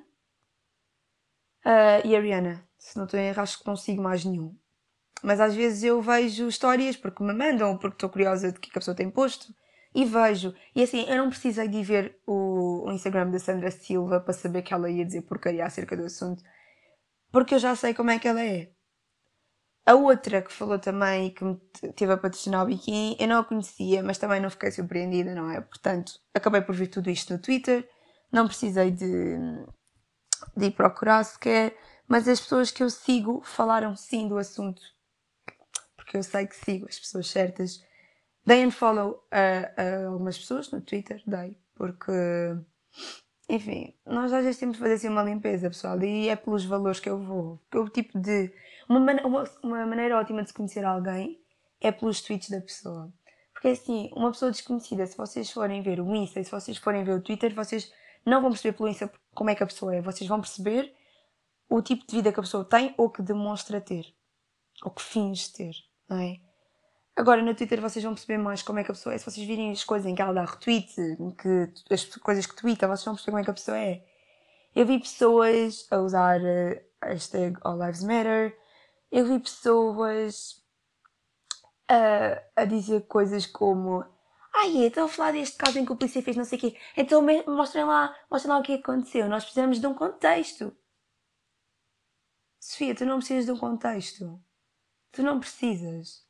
Uh, 1.66 2.06
e 2.06 2.16
a 2.16 2.20
Rihanna, 2.20 2.64
se 2.78 2.98
não 2.98 3.06
estou 3.06 3.20
em 3.20 3.28
erro, 3.28 3.42
acho 3.42 3.60
que 3.60 3.68
não 3.68 3.76
sigo 3.76 4.02
mais 4.02 4.26
nenhum. 4.26 4.56
Mas 5.24 5.40
às 5.40 5.54
vezes 5.56 5.84
eu 5.84 6.02
vejo 6.02 6.48
histórias 6.48 6.96
porque 6.98 7.24
me 7.24 7.34
mandam, 7.34 7.78
porque 7.78 7.96
estou 7.96 8.10
curiosa 8.10 8.52
de 8.52 8.60
que 8.60 8.70
a 8.70 8.74
pessoa 8.74 8.96
tem 8.96 9.10
posto, 9.10 9.54
e 9.94 10.06
vejo. 10.06 10.54
E 10.76 10.82
assim, 10.82 11.06
eu 11.08 11.18
não 11.18 11.30
precisei 11.30 11.68
de 11.68 11.84
ver 11.84 12.20
o, 12.26 12.88
o 12.88 12.92
Instagram 12.92 13.30
da 13.30 13.40
Sandra 13.40 13.70
Silva 13.70 14.20
para 14.20 14.34
saber 14.34 14.62
que 14.64 14.74
ela 14.74 14.90
ia 14.90 15.06
dizer 15.06 15.22
porcaria 15.24 15.66
acerca 15.66 15.96
do 15.96 16.06
assunto, 16.06 16.44
porque 17.32 17.56
eu 17.56 17.60
já 17.60 17.76
sei 17.76 17.94
como 17.94 18.12
é 18.12 18.20
que 18.20 18.28
ela 18.28 18.44
é. 18.44 18.72
A 19.86 19.96
outra 19.96 20.42
que 20.42 20.54
falou 20.54 20.78
também 20.80 21.28
e 21.28 21.32
que 21.32 21.44
me 21.44 21.58
teve 21.96 22.14
a 22.14 22.18
patrocinar 22.18 22.64
o 22.64 22.68
biquíni, 22.68 23.18
eu 23.20 23.28
não 23.28 23.40
a 23.40 23.44
conhecia, 23.44 24.04
mas 24.04 24.18
também 24.18 24.40
não 24.40 24.50
fiquei 24.50 24.72
surpreendida, 24.72 25.34
não 25.34 25.50
é? 25.50 25.60
Portanto, 25.60 26.14
acabei 26.34 26.62
por 26.62 26.76
ver 26.76 26.88
tudo 26.88 27.10
isto 27.10 27.34
no 27.34 27.40
Twitter, 27.40 27.88
não 28.32 28.48
precisei 28.48 28.92
de, 28.92 29.38
de 30.56 30.66
ir 30.66 30.72
procurar 30.72 31.24
sequer, 31.24 31.76
mas 32.08 32.28
as 32.28 32.40
pessoas 32.42 32.72
que 32.72 32.84
eu 32.84 32.90
sigo 32.90 33.42
falaram 33.44 33.96
sim 33.96 34.28
do 34.28 34.38
assunto, 34.38 34.82
porque 35.96 36.18
eu 36.18 36.24
sei 36.24 36.46
que 36.46 36.56
sigo 36.56 36.88
as 36.88 37.00
pessoas 37.00 37.28
certas. 37.28 37.84
Dei 38.46 38.66
unfollow 38.66 39.24
a, 39.32 39.82
a 39.82 40.08
algumas 40.08 40.38
pessoas 40.38 40.72
no 40.72 40.82
Twitter, 40.82 41.22
dei, 41.26 41.56
porque, 41.76 42.12
enfim, 43.48 43.96
nós 44.06 44.34
às 44.34 44.44
vezes 44.44 44.60
temos 44.60 44.76
de 44.76 44.82
fazer 44.82 44.96
assim 44.96 45.10
uma 45.10 45.24
limpeza, 45.24 45.70
pessoal, 45.70 46.02
e 46.02 46.28
é 46.28 46.36
pelos 46.36 46.66
valores 46.66 47.00
que 47.00 47.10
eu 47.10 47.20
vou. 47.20 47.62
Que 47.70 47.78
o 47.78 47.88
tipo 47.88 48.20
de. 48.20 48.52
Uma, 48.90 49.00
uma, 49.24 49.44
uma 49.64 49.86
maneira 49.86 50.20
ótima 50.20 50.42
de 50.42 50.50
se 50.50 50.54
conhecer 50.54 50.84
alguém 50.84 51.40
é 51.80 51.92
pelos 51.92 52.22
tweets 52.22 52.50
da 52.50 52.60
pessoa. 52.60 53.12
Porque 53.54 53.70
assim, 53.70 54.10
uma 54.16 54.32
pessoa 54.32 54.52
desconhecida, 54.52 55.06
se 55.06 55.16
vocês 55.16 55.52
forem 55.52 55.82
ver 55.84 56.00
o 56.00 56.16
Insta 56.16 56.44
se 56.44 56.50
vocês 56.50 56.78
forem 56.78 57.04
ver 57.04 57.14
o 57.14 57.22
Twitter, 57.22 57.54
vocês 57.54 57.94
não 58.26 58.42
vão 58.42 58.52
perceber 58.52 58.78
pelo 58.78 58.90
Insta 58.90 59.12
como 59.34 59.50
é 59.50 59.56
que 59.56 59.64
a 59.64 59.68
pessoa 59.68 59.96
é. 59.96 60.02
Vocês 60.02 60.28
vão 60.28 60.40
perceber 60.40 60.94
o 61.70 61.82
tipo 61.82 62.06
de 62.06 62.16
vida 62.16 62.32
que 62.32 62.40
a 62.40 62.44
pessoa 62.44 62.66
tem 62.66 62.94
ou 62.98 63.10
que 63.10 63.22
demonstra 63.22 63.80
ter. 63.82 64.14
Ou 64.84 64.92
que 64.92 65.02
finge 65.02 65.52
ter, 65.52 65.74
não 66.10 66.18
é? 66.18 66.40
Agora, 67.16 67.42
no 67.42 67.54
Twitter 67.54 67.82
vocês 67.82 68.04
vão 68.04 68.14
perceber 68.14 68.38
mais 68.38 68.62
como 68.62 68.80
é 68.80 68.84
que 68.84 68.92
a 68.92 68.94
pessoa 68.94 69.14
é. 69.14 69.18
Se 69.18 69.30
vocês 69.30 69.46
virem 69.46 69.72
as 69.72 69.84
coisas 69.84 70.10
em 70.10 70.16
que 70.16 70.22
ela 70.22 70.34
dá 70.34 70.46
retweet, 70.46 70.96
que, 71.38 71.94
as 71.94 72.06
coisas 72.16 72.46
que 72.46 72.56
tweeta, 72.56 72.88
vocês 72.88 73.06
vão 73.06 73.16
perceber 73.16 73.32
como 73.32 73.42
é 73.42 73.44
que 73.44 73.52
a 73.52 73.54
pessoa 73.54 73.78
é. 73.78 74.04
Eu 74.76 74.86
vi 74.86 75.00
pessoas 75.00 75.86
a 75.92 75.98
usar 75.98 76.40
a 77.02 77.08
hashtag 77.08 77.58
All 77.62 77.78
Lives 77.78 78.04
Matter. 78.04 78.58
Eu 79.12 79.26
vi 79.26 79.40
pessoas 79.40 80.62
a, 81.88 82.42
a 82.62 82.66
dizer 82.66 83.02
coisas 83.08 83.46
como 83.46 84.06
Ai, 84.54 84.86
estão 84.86 85.06
a 85.06 85.08
falar 85.08 85.32
deste 85.32 85.58
caso 85.58 85.80
em 85.80 85.86
que 85.86 85.92
o 85.92 85.96
polícia 85.98 86.22
fez 86.22 86.38
não 86.38 86.46
sei 86.46 86.58
o 86.58 86.62
quê. 86.62 86.80
Então 86.96 87.22
mostrem 87.48 87.86
lá, 87.86 88.16
mostrem 88.30 88.54
lá 88.54 88.60
o 88.60 88.64
que 88.64 88.74
aconteceu. 88.74 89.28
Nós 89.30 89.44
precisamos 89.44 89.80
de 89.80 89.88
um 89.88 89.94
contexto. 89.94 90.76
Sofia, 92.60 92.96
tu 92.96 93.06
não 93.06 93.18
precisas 93.18 93.46
de 93.46 93.52
um 93.52 93.58
contexto. 93.58 94.42
Tu 95.12 95.24
não 95.24 95.40
precisas. 95.40 96.28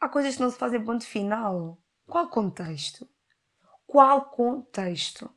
Há 0.00 0.08
coisas 0.08 0.36
que 0.36 0.42
não 0.42 0.50
se 0.50 0.58
fazem 0.58 0.84
ponto 0.84 1.04
final. 1.06 1.80
Qual 2.06 2.28
contexto? 2.28 3.08
Qual 3.86 4.30
contexto? 4.30 5.30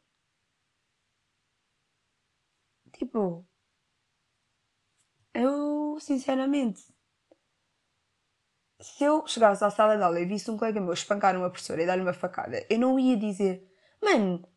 Tipo, 2.93 3.47
eu, 5.33 5.97
sinceramente, 5.99 6.83
se 8.81 9.03
eu 9.03 9.25
chegasse 9.27 9.63
à 9.63 9.69
sala 9.69 9.95
de 9.95 10.03
aula 10.03 10.19
e 10.19 10.25
visse 10.25 10.49
um 10.49 10.57
colega 10.57 10.81
meu 10.81 10.93
espancar 10.93 11.35
uma 11.35 11.49
professora 11.49 11.81
e 11.81 11.85
dar-lhe 11.85 12.01
uma 12.01 12.13
facada, 12.13 12.65
eu 12.69 12.79
não 12.79 12.99
ia 12.99 13.15
dizer, 13.15 13.67
mano, 14.01 14.47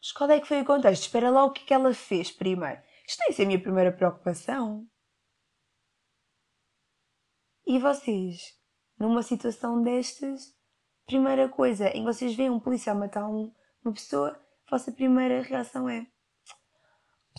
mas 0.00 0.12
qual 0.12 0.30
é 0.30 0.40
que 0.40 0.48
foi 0.48 0.62
o 0.62 0.64
contexto? 0.64 1.02
Espera 1.02 1.30
lá 1.30 1.44
o 1.44 1.52
que, 1.52 1.62
é 1.62 1.66
que 1.66 1.74
ela 1.74 1.94
fez 1.94 2.30
primeiro. 2.30 2.80
Isto 3.06 3.24
tem 3.24 3.32
ser 3.32 3.42
a 3.44 3.46
minha 3.46 3.60
primeira 3.60 3.92
preocupação. 3.92 4.86
E 7.66 7.78
vocês, 7.78 8.40
numa 8.98 9.22
situação 9.22 9.82
destas, 9.82 10.54
primeira 11.06 11.48
coisa, 11.48 11.88
em 11.88 12.04
que 12.04 12.12
vocês 12.12 12.34
veem 12.34 12.50
um 12.50 12.58
policial 12.58 12.96
matar 12.96 13.28
um, 13.28 13.52
uma 13.84 13.94
pessoa, 13.94 14.30
a 14.66 14.70
vossa 14.70 14.90
primeira 14.90 15.42
reação 15.42 15.88
é 15.88 16.06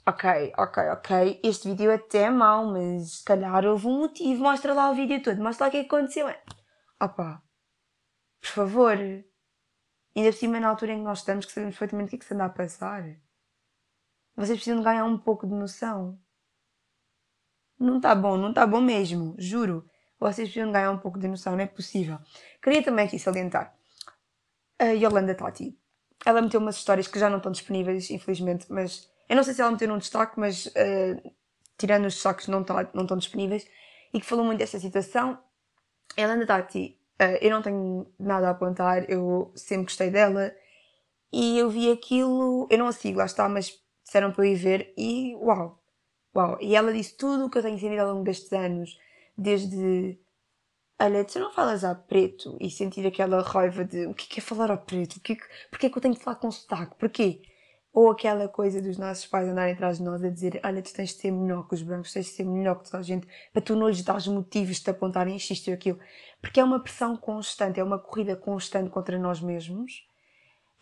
Ok, 0.05 0.53
ok, 0.57 0.83
ok. 0.89 1.39
Este 1.43 1.69
vídeo 1.69 1.89
é 1.89 1.95
até 1.95 2.29
mau, 2.29 2.65
mas 2.65 3.19
se 3.19 3.23
calhar 3.23 3.65
houve 3.65 3.87
um 3.87 3.99
motivo. 3.99 4.43
Mostra 4.43 4.73
lá 4.73 4.89
o 4.91 4.95
vídeo 4.95 5.21
todo, 5.23 5.41
mostra 5.41 5.65
lá 5.65 5.69
o 5.69 5.71
que, 5.71 5.77
é 5.77 5.83
que 5.83 5.95
aconteceu. 5.95 6.27
Opa, 7.01 7.41
por 8.41 8.49
favor. 8.49 8.97
Ainda 10.15 10.31
por 10.31 10.37
cima, 10.37 10.59
na 10.59 10.67
altura 10.67 10.93
em 10.93 10.97
que 10.97 11.03
nós 11.03 11.19
estamos, 11.19 11.45
que 11.45 11.51
sabemos 11.51 11.75
perfeitamente 11.75 12.07
o 12.07 12.09
que 12.09 12.15
é 12.17 12.19
que 12.19 12.25
se 12.25 12.33
anda 12.33 12.45
a 12.45 12.49
passar. 12.49 13.03
Vocês 14.35 14.57
precisam 14.57 14.79
de 14.79 14.83
ganhar 14.83 15.05
um 15.05 15.17
pouco 15.17 15.47
de 15.47 15.53
noção. 15.53 16.19
Não 17.79 17.97
está 17.97 18.13
bom, 18.13 18.37
não 18.37 18.49
está 18.49 18.67
bom 18.67 18.81
mesmo, 18.81 19.35
juro. 19.37 19.87
Vocês 20.19 20.47
precisam 20.47 20.67
de 20.67 20.73
ganhar 20.73 20.91
um 20.91 20.99
pouco 20.99 21.19
de 21.19 21.27
noção, 21.27 21.53
não 21.53 21.63
é 21.63 21.67
possível. 21.67 22.19
Queria 22.61 22.83
também 22.83 23.05
aqui 23.05 23.17
salientar 23.17 23.75
a 24.79 24.85
Yolanda 24.85 25.35
Tati. 25.35 25.77
Ela 26.25 26.41
meteu 26.41 26.59
umas 26.59 26.75
histórias 26.75 27.07
que 27.07 27.19
já 27.19 27.29
não 27.29 27.37
estão 27.37 27.51
disponíveis, 27.51 28.09
infelizmente, 28.09 28.71
mas 28.71 29.09
eu 29.29 29.35
não 29.35 29.43
sei 29.43 29.53
se 29.53 29.61
ela 29.61 29.71
meteu 29.71 29.87
num 29.87 29.97
destaque, 29.97 30.39
mas 30.39 30.67
uh, 30.67 31.33
tirando 31.77 32.05
os 32.05 32.15
destaques 32.15 32.47
não, 32.47 32.63
tá, 32.63 32.89
não 32.93 33.03
estão 33.03 33.17
disponíveis, 33.17 33.67
e 34.13 34.19
que 34.19 34.25
falou 34.25 34.45
muito 34.45 34.59
desta 34.59 34.79
situação. 34.79 35.39
Está 36.15 36.57
aqui. 36.57 36.99
Uh, 37.21 37.37
eu 37.41 37.51
não 37.51 37.61
tenho 37.61 38.07
nada 38.19 38.47
a 38.47 38.51
apontar, 38.51 39.09
eu 39.09 39.51
sempre 39.55 39.85
gostei 39.85 40.09
dela. 40.09 40.53
E 41.31 41.57
eu 41.57 41.69
vi 41.69 41.91
aquilo, 41.91 42.67
eu 42.69 42.77
não 42.77 42.87
a 42.87 42.91
sigo, 42.91 43.17
lá 43.17 43.25
está, 43.25 43.49
mas 43.49 43.81
disseram 44.03 44.31
para 44.31 44.45
eu 44.45 44.51
ir 44.51 44.55
ver 44.55 44.93
e 44.97 45.35
uau, 45.37 45.83
uau. 46.35 46.57
E 46.61 46.75
ela 46.75 46.93
disse 46.93 47.17
tudo 47.17 47.45
o 47.45 47.49
que 47.49 47.57
eu 47.57 47.63
tenho 47.63 47.79
sentido 47.79 47.99
ao 48.01 48.13
longo 48.13 48.23
destes 48.23 48.51
anos, 48.53 48.99
desde 49.35 50.19
olha, 51.01 51.25
tu 51.25 51.39
não 51.39 51.51
falas 51.51 51.83
a 51.83 51.95
preto 51.95 52.57
e 52.61 52.69
sentir 52.69 53.05
aquela 53.05 53.41
raiva 53.41 53.83
de 53.83 54.05
o 54.05 54.13
que 54.13 54.39
é, 54.39 54.41
falar 54.41 54.71
a 54.71 54.77
preto? 54.77 55.17
O 55.17 55.21
que 55.21 55.33
é 55.33 55.35
que, 55.35 55.85
é 55.87 55.89
que 55.89 55.97
eu 55.97 56.01
tenho 56.01 56.15
que 56.15 56.23
falar 56.23 56.37
com 56.37 56.51
sotaque? 56.51 56.95
Porquê? 56.97 57.41
Ou 57.93 58.09
aquela 58.09 58.47
coisa 58.47 58.81
dos 58.81 58.97
nossos 58.97 59.27
pais 59.27 59.47
andarem 59.47 59.75
atrás 59.75 59.99
de 59.99 60.03
nós 60.03 60.23
a 60.23 60.29
dizer: 60.29 60.59
Olha, 60.65 60.81
tu 60.81 60.91
tens 60.91 61.09
de 61.09 61.15
ser 61.21 61.31
melhor 61.31 61.67
que 61.67 61.75
os 61.75 61.83
brancos, 61.83 62.11
tens 62.11 62.25
de 62.25 62.31
ser 62.31 62.43
melhor 62.43 62.79
que 62.79 62.85
toda 62.85 62.97
a 62.97 63.03
gente, 63.03 63.27
para 63.53 63.61
tu 63.61 63.75
não 63.75 63.87
lhes 63.87 64.01
dares 64.01 64.25
motivos 64.25 64.77
de 64.77 64.83
te 64.83 64.89
apontarem 64.89 65.35
isto 65.35 65.69
e 65.69 65.71
aquilo. 65.71 65.99
Porque 66.41 66.59
é 66.59 66.63
uma 66.63 66.79
pressão 66.79 67.15
constante, 67.15 67.79
é 67.79 67.83
uma 67.83 67.99
corrida 67.99 68.35
constante 68.35 68.89
contra 68.89 69.19
nós 69.19 69.39
mesmos. 69.39 70.07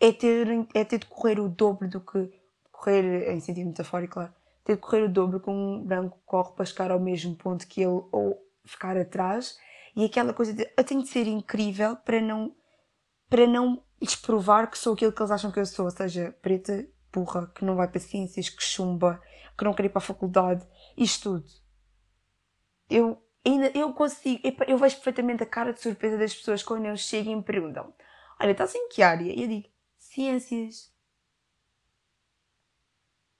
É 0.00 0.10
ter, 0.10 0.66
é 0.74 0.84
ter 0.84 0.98
de 0.98 1.06
correr 1.06 1.38
o 1.38 1.50
dobro 1.50 1.86
do 1.86 2.00
que. 2.00 2.32
Correr 2.72 3.30
em 3.30 3.40
sentido 3.40 3.66
metafórico, 3.66 4.14
claro. 4.14 4.32
Ter 4.64 4.76
de 4.76 4.80
correr 4.80 5.02
o 5.02 5.08
dobro 5.08 5.38
que 5.38 5.50
um 5.50 5.84
branco 5.84 6.18
corre 6.24 6.52
para 6.52 6.64
chegar 6.64 6.90
ao 6.90 6.98
mesmo 6.98 7.36
ponto 7.36 7.66
que 7.66 7.82
ele 7.82 8.02
ou 8.10 8.42
ficar 8.64 8.96
atrás. 8.96 9.58
E 9.94 10.04
aquela 10.04 10.32
coisa 10.32 10.54
de 10.54 10.68
eu 10.76 10.82
tenho 10.82 11.02
de 11.02 11.08
ser 11.08 11.26
incrível 11.26 11.94
para 11.94 12.20
não, 12.22 12.56
para 13.28 13.46
não 13.46 13.82
lhes 14.00 14.16
provar 14.16 14.70
que 14.70 14.78
sou 14.78 14.94
aquilo 14.94 15.12
que 15.12 15.20
eles 15.20 15.30
acham 15.30 15.52
que 15.52 15.60
eu 15.60 15.66
sou, 15.66 15.84
ou 15.84 15.90
seja, 15.90 16.34
preta, 16.42 16.84
burra, 17.12 17.46
que 17.54 17.64
não 17.64 17.76
vai 17.76 17.88
para 17.88 18.00
ciências, 18.00 18.48
que 18.48 18.62
chumba, 18.62 19.20
que 19.56 19.64
não 19.64 19.74
quer 19.74 19.86
ir 19.86 19.88
para 19.90 19.98
a 19.98 20.04
faculdade, 20.04 20.66
isto 20.96 21.38
tudo. 21.38 21.50
Eu 22.88 23.22
ainda 23.44 23.70
eu 23.76 23.92
consigo, 23.92 24.40
eu 24.66 24.78
vejo 24.78 24.96
perfeitamente 24.96 25.42
a 25.42 25.46
cara 25.46 25.72
de 25.72 25.80
surpresa 25.80 26.16
das 26.18 26.34
pessoas 26.34 26.62
quando 26.62 26.86
eu 26.86 26.96
chego 26.96 27.30
e 27.30 27.36
me 27.36 27.42
perguntam: 27.42 27.94
Olha, 28.40 28.52
estás 28.52 28.74
em 28.74 28.88
que 28.88 29.02
área? 29.02 29.32
E 29.32 29.42
eu 29.42 29.48
digo: 29.48 29.68
Ciências. 29.96 30.92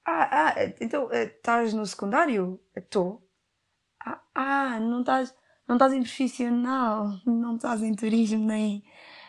Ah, 0.05 0.51
ah, 0.51 0.55
então 0.81 1.09
eh, 1.13 1.25
estás 1.25 1.73
no 1.73 1.87
secundário? 1.87 2.61
Estou. 2.75 3.29
Ah, 4.05 4.21
ah, 4.35 4.81
não 4.81 5.01
estás, 5.01 5.35
não 5.69 5.77
estás 5.77 5.93
em 5.93 6.03
profissional, 6.03 7.21
não 7.25 7.57
estás 7.57 7.83
em 7.83 7.95
turismo 7.95 8.45
nem 8.47 8.85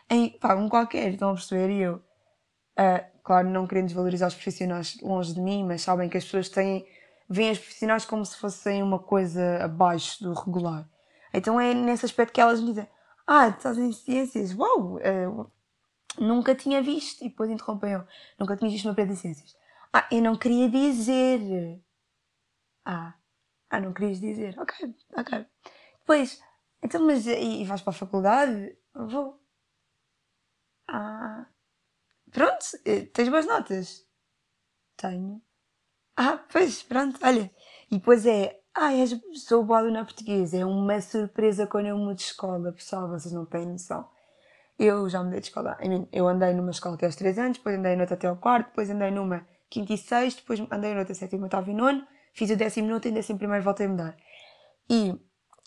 em 0.10 0.38
pá, 0.39 0.56
um 0.56 0.69
qualquer, 0.69 1.13
estão 1.13 1.32
a 1.32 1.34
perceber? 1.34 1.69
E 1.71 1.82
eu, 1.82 1.95
uh, 1.97 3.12
claro, 3.24 3.50
não 3.50 3.68
querendo 3.68 3.86
desvalorizar 3.86 4.28
os 4.28 4.36
profissionais 4.36 5.00
longe 5.02 5.34
de 5.34 5.42
mim, 5.42 5.64
mas 5.64 5.82
sabem 5.82 6.10
que 6.10 6.18
as 6.18 6.26
pessoas 6.26 6.50
têm, 6.50 6.86
veem 7.30 7.52
os 7.52 7.60
profissionais 7.60 8.06
como 8.06 8.26
se 8.26 8.38
fossem 8.38 8.84
uma 8.84 9.00
coisa 9.00 9.64
abaixo 9.64 10.24
do 10.24 10.34
regular. 10.34 10.88
Então 11.34 11.60
é 11.60 11.74
nesse 11.74 12.06
aspecto 12.06 12.34
que 12.34 12.42
elas 12.42 12.60
me 12.60 12.68
dizem: 12.68 12.88
Ah, 13.26 13.48
estás 13.48 13.78
em 13.78 13.92
ciências? 13.92 14.54
Uau! 14.56 14.98
Uh, 14.98 15.52
nunca 16.20 16.54
tinha 16.54 16.82
visto. 16.82 17.24
E 17.24 17.30
depois 17.30 17.50
interrompem 17.50 18.02
Nunca 18.40 18.56
tinha 18.58 18.70
visto 18.70 18.86
uma 18.86 18.94
preta 18.94 19.14
de 19.14 19.20
ciências. 19.20 19.56
Ah, 19.92 20.08
eu 20.12 20.22
não 20.22 20.36
queria 20.36 20.70
dizer. 20.70 21.82
Ah, 22.86 23.14
ah, 23.74 23.80
não 23.80 23.92
querias 23.92 24.20
dizer. 24.20 24.56
Ok, 24.60 24.94
ok. 25.18 25.46
Depois, 26.00 26.40
então, 26.84 27.06
mas 27.08 27.26
e, 27.26 27.62
e 27.62 27.66
vais 27.66 27.82
para 27.82 27.92
a 27.92 27.96
faculdade? 27.96 28.78
Vou. 28.94 29.42
Pronto, 32.34 32.65
eh, 32.84 33.06
tens 33.13 33.30
boas 33.30 33.46
notas? 33.46 34.06
Tenho. 34.98 35.41
Ah, 36.17 36.43
pois, 36.52 36.82
pronto, 36.84 37.19
olha. 37.24 37.52
E 37.91 37.98
depois 37.98 38.26
é, 38.26 38.60
ah, 38.74 38.91
és, 38.93 39.15
sou 39.46 39.63
boa 39.63 39.80
aluna 39.80 40.04
portuguesa. 40.04 40.58
É 40.58 40.65
uma 40.65 41.00
surpresa 41.00 41.67
quando 41.67 41.88
eu 41.88 41.98
mudo 41.98 42.15
de 42.15 42.24
escola, 42.24 42.72
pessoal, 42.72 43.08
vocês 43.08 43.34
não 43.34 43.46
têm 43.46 43.67
noção. 43.67 44.10
Eu 44.80 45.08
já 45.08 45.24
mudei 45.24 45.39
de 45.39 45.48
escola. 45.48 45.78
Eu 46.12 46.28
andei 46.28 46.54
numa 46.54 46.72
escola 46.72 46.96
até 46.96 47.06
aos 47.06 47.15
3 47.15 47.38
anos, 47.38 47.58
depois 47.58 47.78
andei 47.78 47.96
noutra 47.96 48.15
até 48.15 48.28
ao 48.28 48.38
quarto, 48.38 48.69
depois 48.69 48.89
andei 48.89 49.12
numa 49.12 49.48
quinta 49.69 49.93
e 49.93 49.98
sexto, 49.98 50.39
depois 50.39 50.60
andei 50.72 50.96
noutra 50.96 51.13
sétimo, 51.13 51.43
oitavo 51.43 51.69
e 51.69 51.74
nono, 51.74 52.06
fiz 52.34 52.50
o 52.50 52.56
décimo 52.56 52.88
minuto 52.88 53.08
e 53.08 53.12
décimo 53.12 53.38
primeiro 53.38 53.63
voltei 53.63 53.86
a 53.86 53.89
mudar. 53.89 54.17
E 54.89 55.13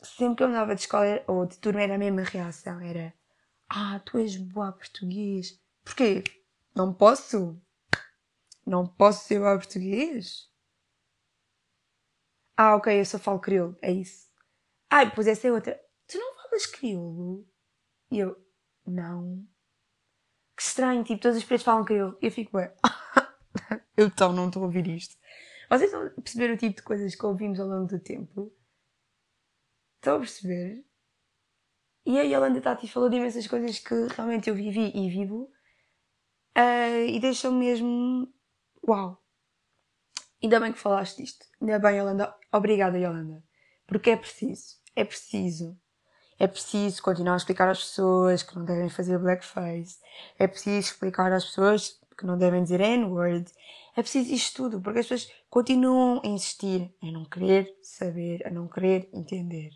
sempre 0.02 0.36
que 0.36 0.42
eu 0.42 0.48
mudava 0.48 0.74
de 0.74 0.80
escola 0.80 1.22
ou 1.28 1.46
de 1.46 1.58
turma 1.58 1.82
era 1.82 1.94
a 1.94 1.98
mesma 1.98 2.22
reação, 2.22 2.80
era 2.80 3.14
ah, 3.68 4.00
tu 4.04 4.18
és 4.18 4.36
boa 4.36 4.72
português. 4.72 5.60
Porquê? 5.84 6.24
Não 6.76 6.92
posso? 6.92 7.58
Não 8.66 8.86
posso 8.86 9.26
ser 9.26 9.42
ao 9.42 9.56
português? 9.56 10.52
Ah, 12.54 12.76
ok, 12.76 13.00
eu 13.00 13.04
só 13.06 13.18
falo 13.18 13.40
crioulo, 13.40 13.78
é 13.80 13.90
isso. 13.90 14.30
Ah, 14.90 15.10
pois 15.10 15.26
essa 15.26 15.48
é 15.48 15.52
outra. 15.52 15.80
Tu 16.06 16.18
não 16.18 16.34
falas 16.34 16.66
crioulo? 16.66 17.48
E 18.10 18.18
eu, 18.18 18.36
não. 18.86 19.48
Que 20.54 20.62
estranho, 20.62 21.02
tipo, 21.02 21.22
todos 21.22 21.38
os 21.38 21.44
pretos 21.44 21.64
falam 21.64 21.84
crioulo. 21.84 22.18
E 22.20 22.26
eu 22.26 22.30
fico, 22.30 22.58
ué, 22.58 22.74
eu 23.96 24.08
então 24.08 24.34
não 24.34 24.48
estou 24.48 24.62
a 24.62 24.66
ouvir 24.66 24.86
isto. 24.86 25.16
Vocês 25.70 25.90
estão 25.90 26.06
a 26.06 26.10
perceber 26.10 26.52
o 26.52 26.58
tipo 26.58 26.76
de 26.76 26.82
coisas 26.82 27.14
que 27.14 27.24
ouvimos 27.24 27.58
ao 27.58 27.68
longo 27.68 27.86
do 27.86 27.98
tempo? 27.98 28.54
Estão 29.96 30.16
a 30.16 30.18
perceber? 30.18 30.84
E 32.04 32.18
a 32.20 32.22
Yolanda 32.22 32.60
Tati 32.60 32.86
falou 32.86 33.08
de 33.08 33.16
imensas 33.16 33.46
coisas 33.46 33.78
que 33.78 33.94
realmente 34.14 34.50
eu 34.50 34.54
vivi 34.54 34.92
e 34.94 35.08
vivo 35.08 35.50
Uh, 36.56 37.06
e 37.06 37.20
deixou 37.20 37.52
mesmo. 37.52 38.32
Uau! 38.88 39.22
Ainda 40.42 40.58
bem 40.58 40.72
que 40.72 40.78
falaste 40.78 41.18
disto. 41.18 41.44
Ainda 41.60 41.78
bem, 41.78 41.98
Yolanda. 41.98 42.34
Obrigada, 42.52 42.98
Yolanda. 42.98 43.44
Porque 43.86 44.10
é 44.10 44.16
preciso. 44.16 44.76
É 44.94 45.04
preciso. 45.04 45.78
É 46.38 46.46
preciso 46.46 47.02
continuar 47.02 47.34
a 47.34 47.36
explicar 47.36 47.68
às 47.68 47.80
pessoas 47.80 48.42
que 48.42 48.54
não 48.56 48.64
devem 48.64 48.88
fazer 48.88 49.18
blackface. 49.18 49.98
É 50.38 50.46
preciso 50.46 50.78
explicar 50.78 51.32
às 51.32 51.44
pessoas 51.46 52.00
que 52.16 52.26
não 52.26 52.38
devem 52.38 52.62
dizer 52.62 52.80
N-word. 52.80 53.50
É 53.96 54.02
preciso 54.02 54.32
isto 54.32 54.56
tudo, 54.56 54.80
porque 54.80 55.00
as 55.00 55.06
pessoas 55.06 55.32
continuam 55.48 56.20
a 56.22 56.26
insistir 56.26 56.94
em 57.02 57.12
não 57.12 57.24
querer 57.24 57.74
saber, 57.82 58.46
a 58.46 58.50
não 58.50 58.68
querer 58.68 59.08
entender. 59.12 59.70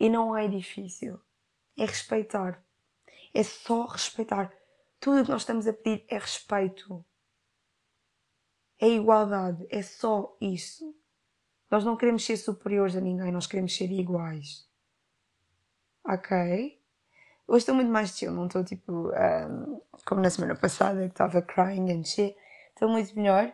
E 0.00 0.08
não 0.08 0.36
é 0.36 0.48
difícil. 0.48 1.20
É 1.76 1.84
respeitar. 1.84 2.64
É 3.34 3.42
só 3.42 3.84
respeitar. 3.84 4.52
Tudo 5.02 5.20
o 5.20 5.24
que 5.24 5.30
nós 5.32 5.42
estamos 5.42 5.66
a 5.66 5.72
pedir 5.72 6.04
é 6.08 6.16
respeito. 6.16 7.04
É 8.80 8.88
igualdade. 8.88 9.66
É 9.68 9.82
só 9.82 10.36
isso. 10.40 10.94
Nós 11.68 11.84
não 11.84 11.96
queremos 11.96 12.24
ser 12.24 12.36
superiores 12.36 12.94
a 12.94 13.00
ninguém, 13.00 13.32
nós 13.32 13.48
queremos 13.48 13.76
ser 13.76 13.90
iguais. 13.90 14.64
Ok? 16.06 16.80
Hoje 17.48 17.58
estou 17.58 17.74
muito 17.74 17.90
mais 17.90 18.16
chill, 18.16 18.30
não 18.30 18.46
estou 18.46 18.62
tipo 18.62 19.10
um, 19.10 19.80
como 20.06 20.20
na 20.20 20.30
semana 20.30 20.54
passada 20.54 21.00
que 21.00 21.14
estava 21.14 21.42
crying 21.42 21.90
and 21.90 22.04
shit. 22.04 22.36
Estou 22.68 22.88
muito 22.88 23.12
melhor. 23.16 23.52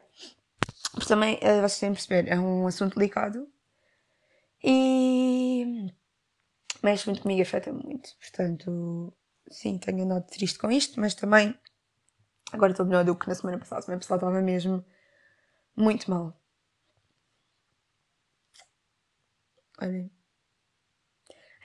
Mas 0.94 1.06
também, 1.06 1.36
uh, 1.36 1.62
vocês 1.62 1.80
têm 1.80 1.92
de 1.92 1.96
perceber, 1.96 2.30
é 2.30 2.38
um 2.38 2.66
assunto 2.66 2.98
delicado 2.98 3.48
e 4.62 5.94
mexe 6.82 7.06
muito 7.06 7.22
comigo, 7.22 7.40
afeta 7.40 7.72
muito. 7.72 8.10
Portanto, 8.20 9.14
sim, 9.50 9.78
tenho 9.78 10.04
andado 10.04 10.26
triste 10.26 10.58
com 10.58 10.70
isto, 10.70 11.00
mas 11.00 11.14
também 11.14 11.58
agora 12.52 12.72
estou 12.72 12.86
melhor 12.86 13.04
do 13.04 13.16
que 13.16 13.28
na 13.28 13.34
semana 13.34 13.58
passada. 13.58 13.80
A 13.80 13.82
semana 13.82 14.00
passada 14.00 14.26
estava 14.26 14.42
mesmo 14.42 14.84
muito 15.76 16.10
mal. 16.10 16.38
Olhem. 19.80 20.10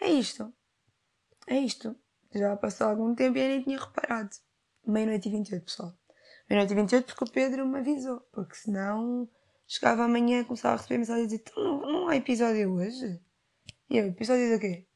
É 0.02 0.10
isto. 0.12 0.54
É 1.48 1.58
isto. 1.58 1.96
Já 2.34 2.56
passou 2.58 2.88
algum 2.88 3.16
tempo 3.16 3.38
e 3.38 3.42
eu 3.42 3.48
nem 3.48 3.64
tinha 3.64 3.80
reparado. 3.80 4.30
Meia-noite 4.86 5.30
e 5.30 5.32
28, 5.32 5.66
pessoal. 5.66 5.98
Meia-noite 6.50 6.74
e 6.74 6.76
28 6.76 7.06
porque 7.06 7.24
o 7.24 7.32
Pedro 7.32 7.66
me 7.66 7.80
avisou. 7.80 8.20
Porque 8.32 8.56
senão 8.56 9.30
chegava 9.68 10.04
amanhã, 10.04 10.44
começava 10.44 10.76
a 10.76 10.78
receber 10.78 10.98
mensagem 11.00 11.24
e 11.24 11.28
dizia: 11.28 11.44
então, 11.48 11.64
não, 11.64 11.82
não 11.82 12.08
há 12.10 12.16
episódio 12.16 12.74
hoje? 12.74 13.22
E 13.90 13.98
eu, 13.98 14.08
episódio 14.08 14.54
do 14.54 14.60
quê? 14.60 14.88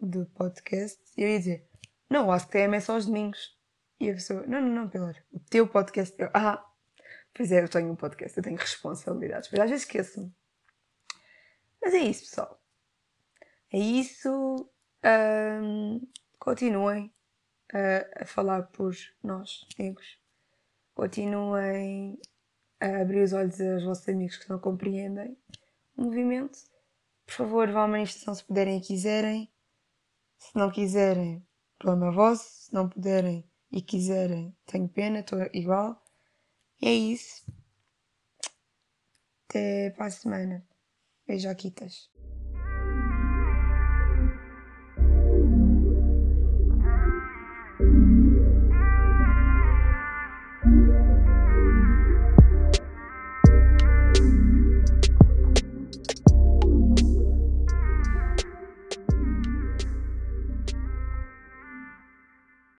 Do 0.00 0.26
podcast. 0.26 1.03
E 1.16 1.22
eu 1.22 1.28
ia 1.28 1.38
dizer: 1.38 1.68
Não, 2.08 2.28
o 2.28 2.32
AskTM 2.32 2.76
é 2.76 2.80
só 2.80 2.96
os 2.96 3.06
domingos. 3.06 3.56
E 4.00 4.10
a 4.10 4.14
pessoa: 4.14 4.44
Não, 4.46 4.60
não, 4.60 4.68
não, 4.68 4.88
Pilar. 4.88 5.24
O 5.32 5.40
teu 5.40 5.66
podcast. 5.68 6.14
Eu, 6.18 6.30
ah, 6.34 6.64
pois 7.32 7.50
é, 7.52 7.62
eu 7.62 7.68
tenho 7.68 7.90
um 7.90 7.96
podcast, 7.96 8.36
eu 8.36 8.44
tenho 8.44 8.56
responsabilidades. 8.56 9.50
Mas 9.50 9.60
às 9.60 9.70
vezes 9.70 9.86
esqueço-me. 9.86 10.32
Mas 11.82 11.94
é 11.94 11.98
isso, 11.98 12.22
pessoal. 12.22 12.60
É 13.72 13.78
isso. 13.78 14.70
Um, 15.04 16.00
continuem 16.38 17.12
a, 17.72 18.22
a 18.22 18.26
falar 18.26 18.62
por 18.64 18.94
nós, 19.22 19.66
amigos. 19.78 20.18
Continuem 20.94 22.18
a 22.80 23.02
abrir 23.02 23.22
os 23.22 23.32
olhos 23.32 23.60
aos 23.60 23.84
vossos 23.84 24.08
amigos 24.08 24.36
que 24.36 24.48
não 24.48 24.58
compreendem 24.58 25.36
o 25.96 26.04
movimento. 26.04 26.58
Por 27.26 27.32
favor, 27.32 27.70
vão 27.70 27.82
à 27.82 27.88
manifestação 27.88 28.34
se 28.34 28.44
puderem 28.44 28.78
e 28.78 28.80
quiserem. 28.80 29.50
Se 30.44 30.58
não 30.58 30.70
quiserem, 30.70 31.42
problema 31.78 32.12
vosso. 32.12 32.44
Se 32.44 32.74
não 32.74 32.88
puderem 32.88 33.48
e 33.72 33.80
quiserem, 33.80 34.54
tenho 34.66 34.88
pena, 34.88 35.20
estou 35.20 35.38
igual. 35.54 36.02
E 36.80 36.86
é 36.86 36.92
isso. 36.92 37.46
Até 39.48 39.90
para 39.90 40.06
a 40.06 40.10
semana. 40.10 40.66
Beijo, 41.26 41.48
Aquitas. 41.48 42.10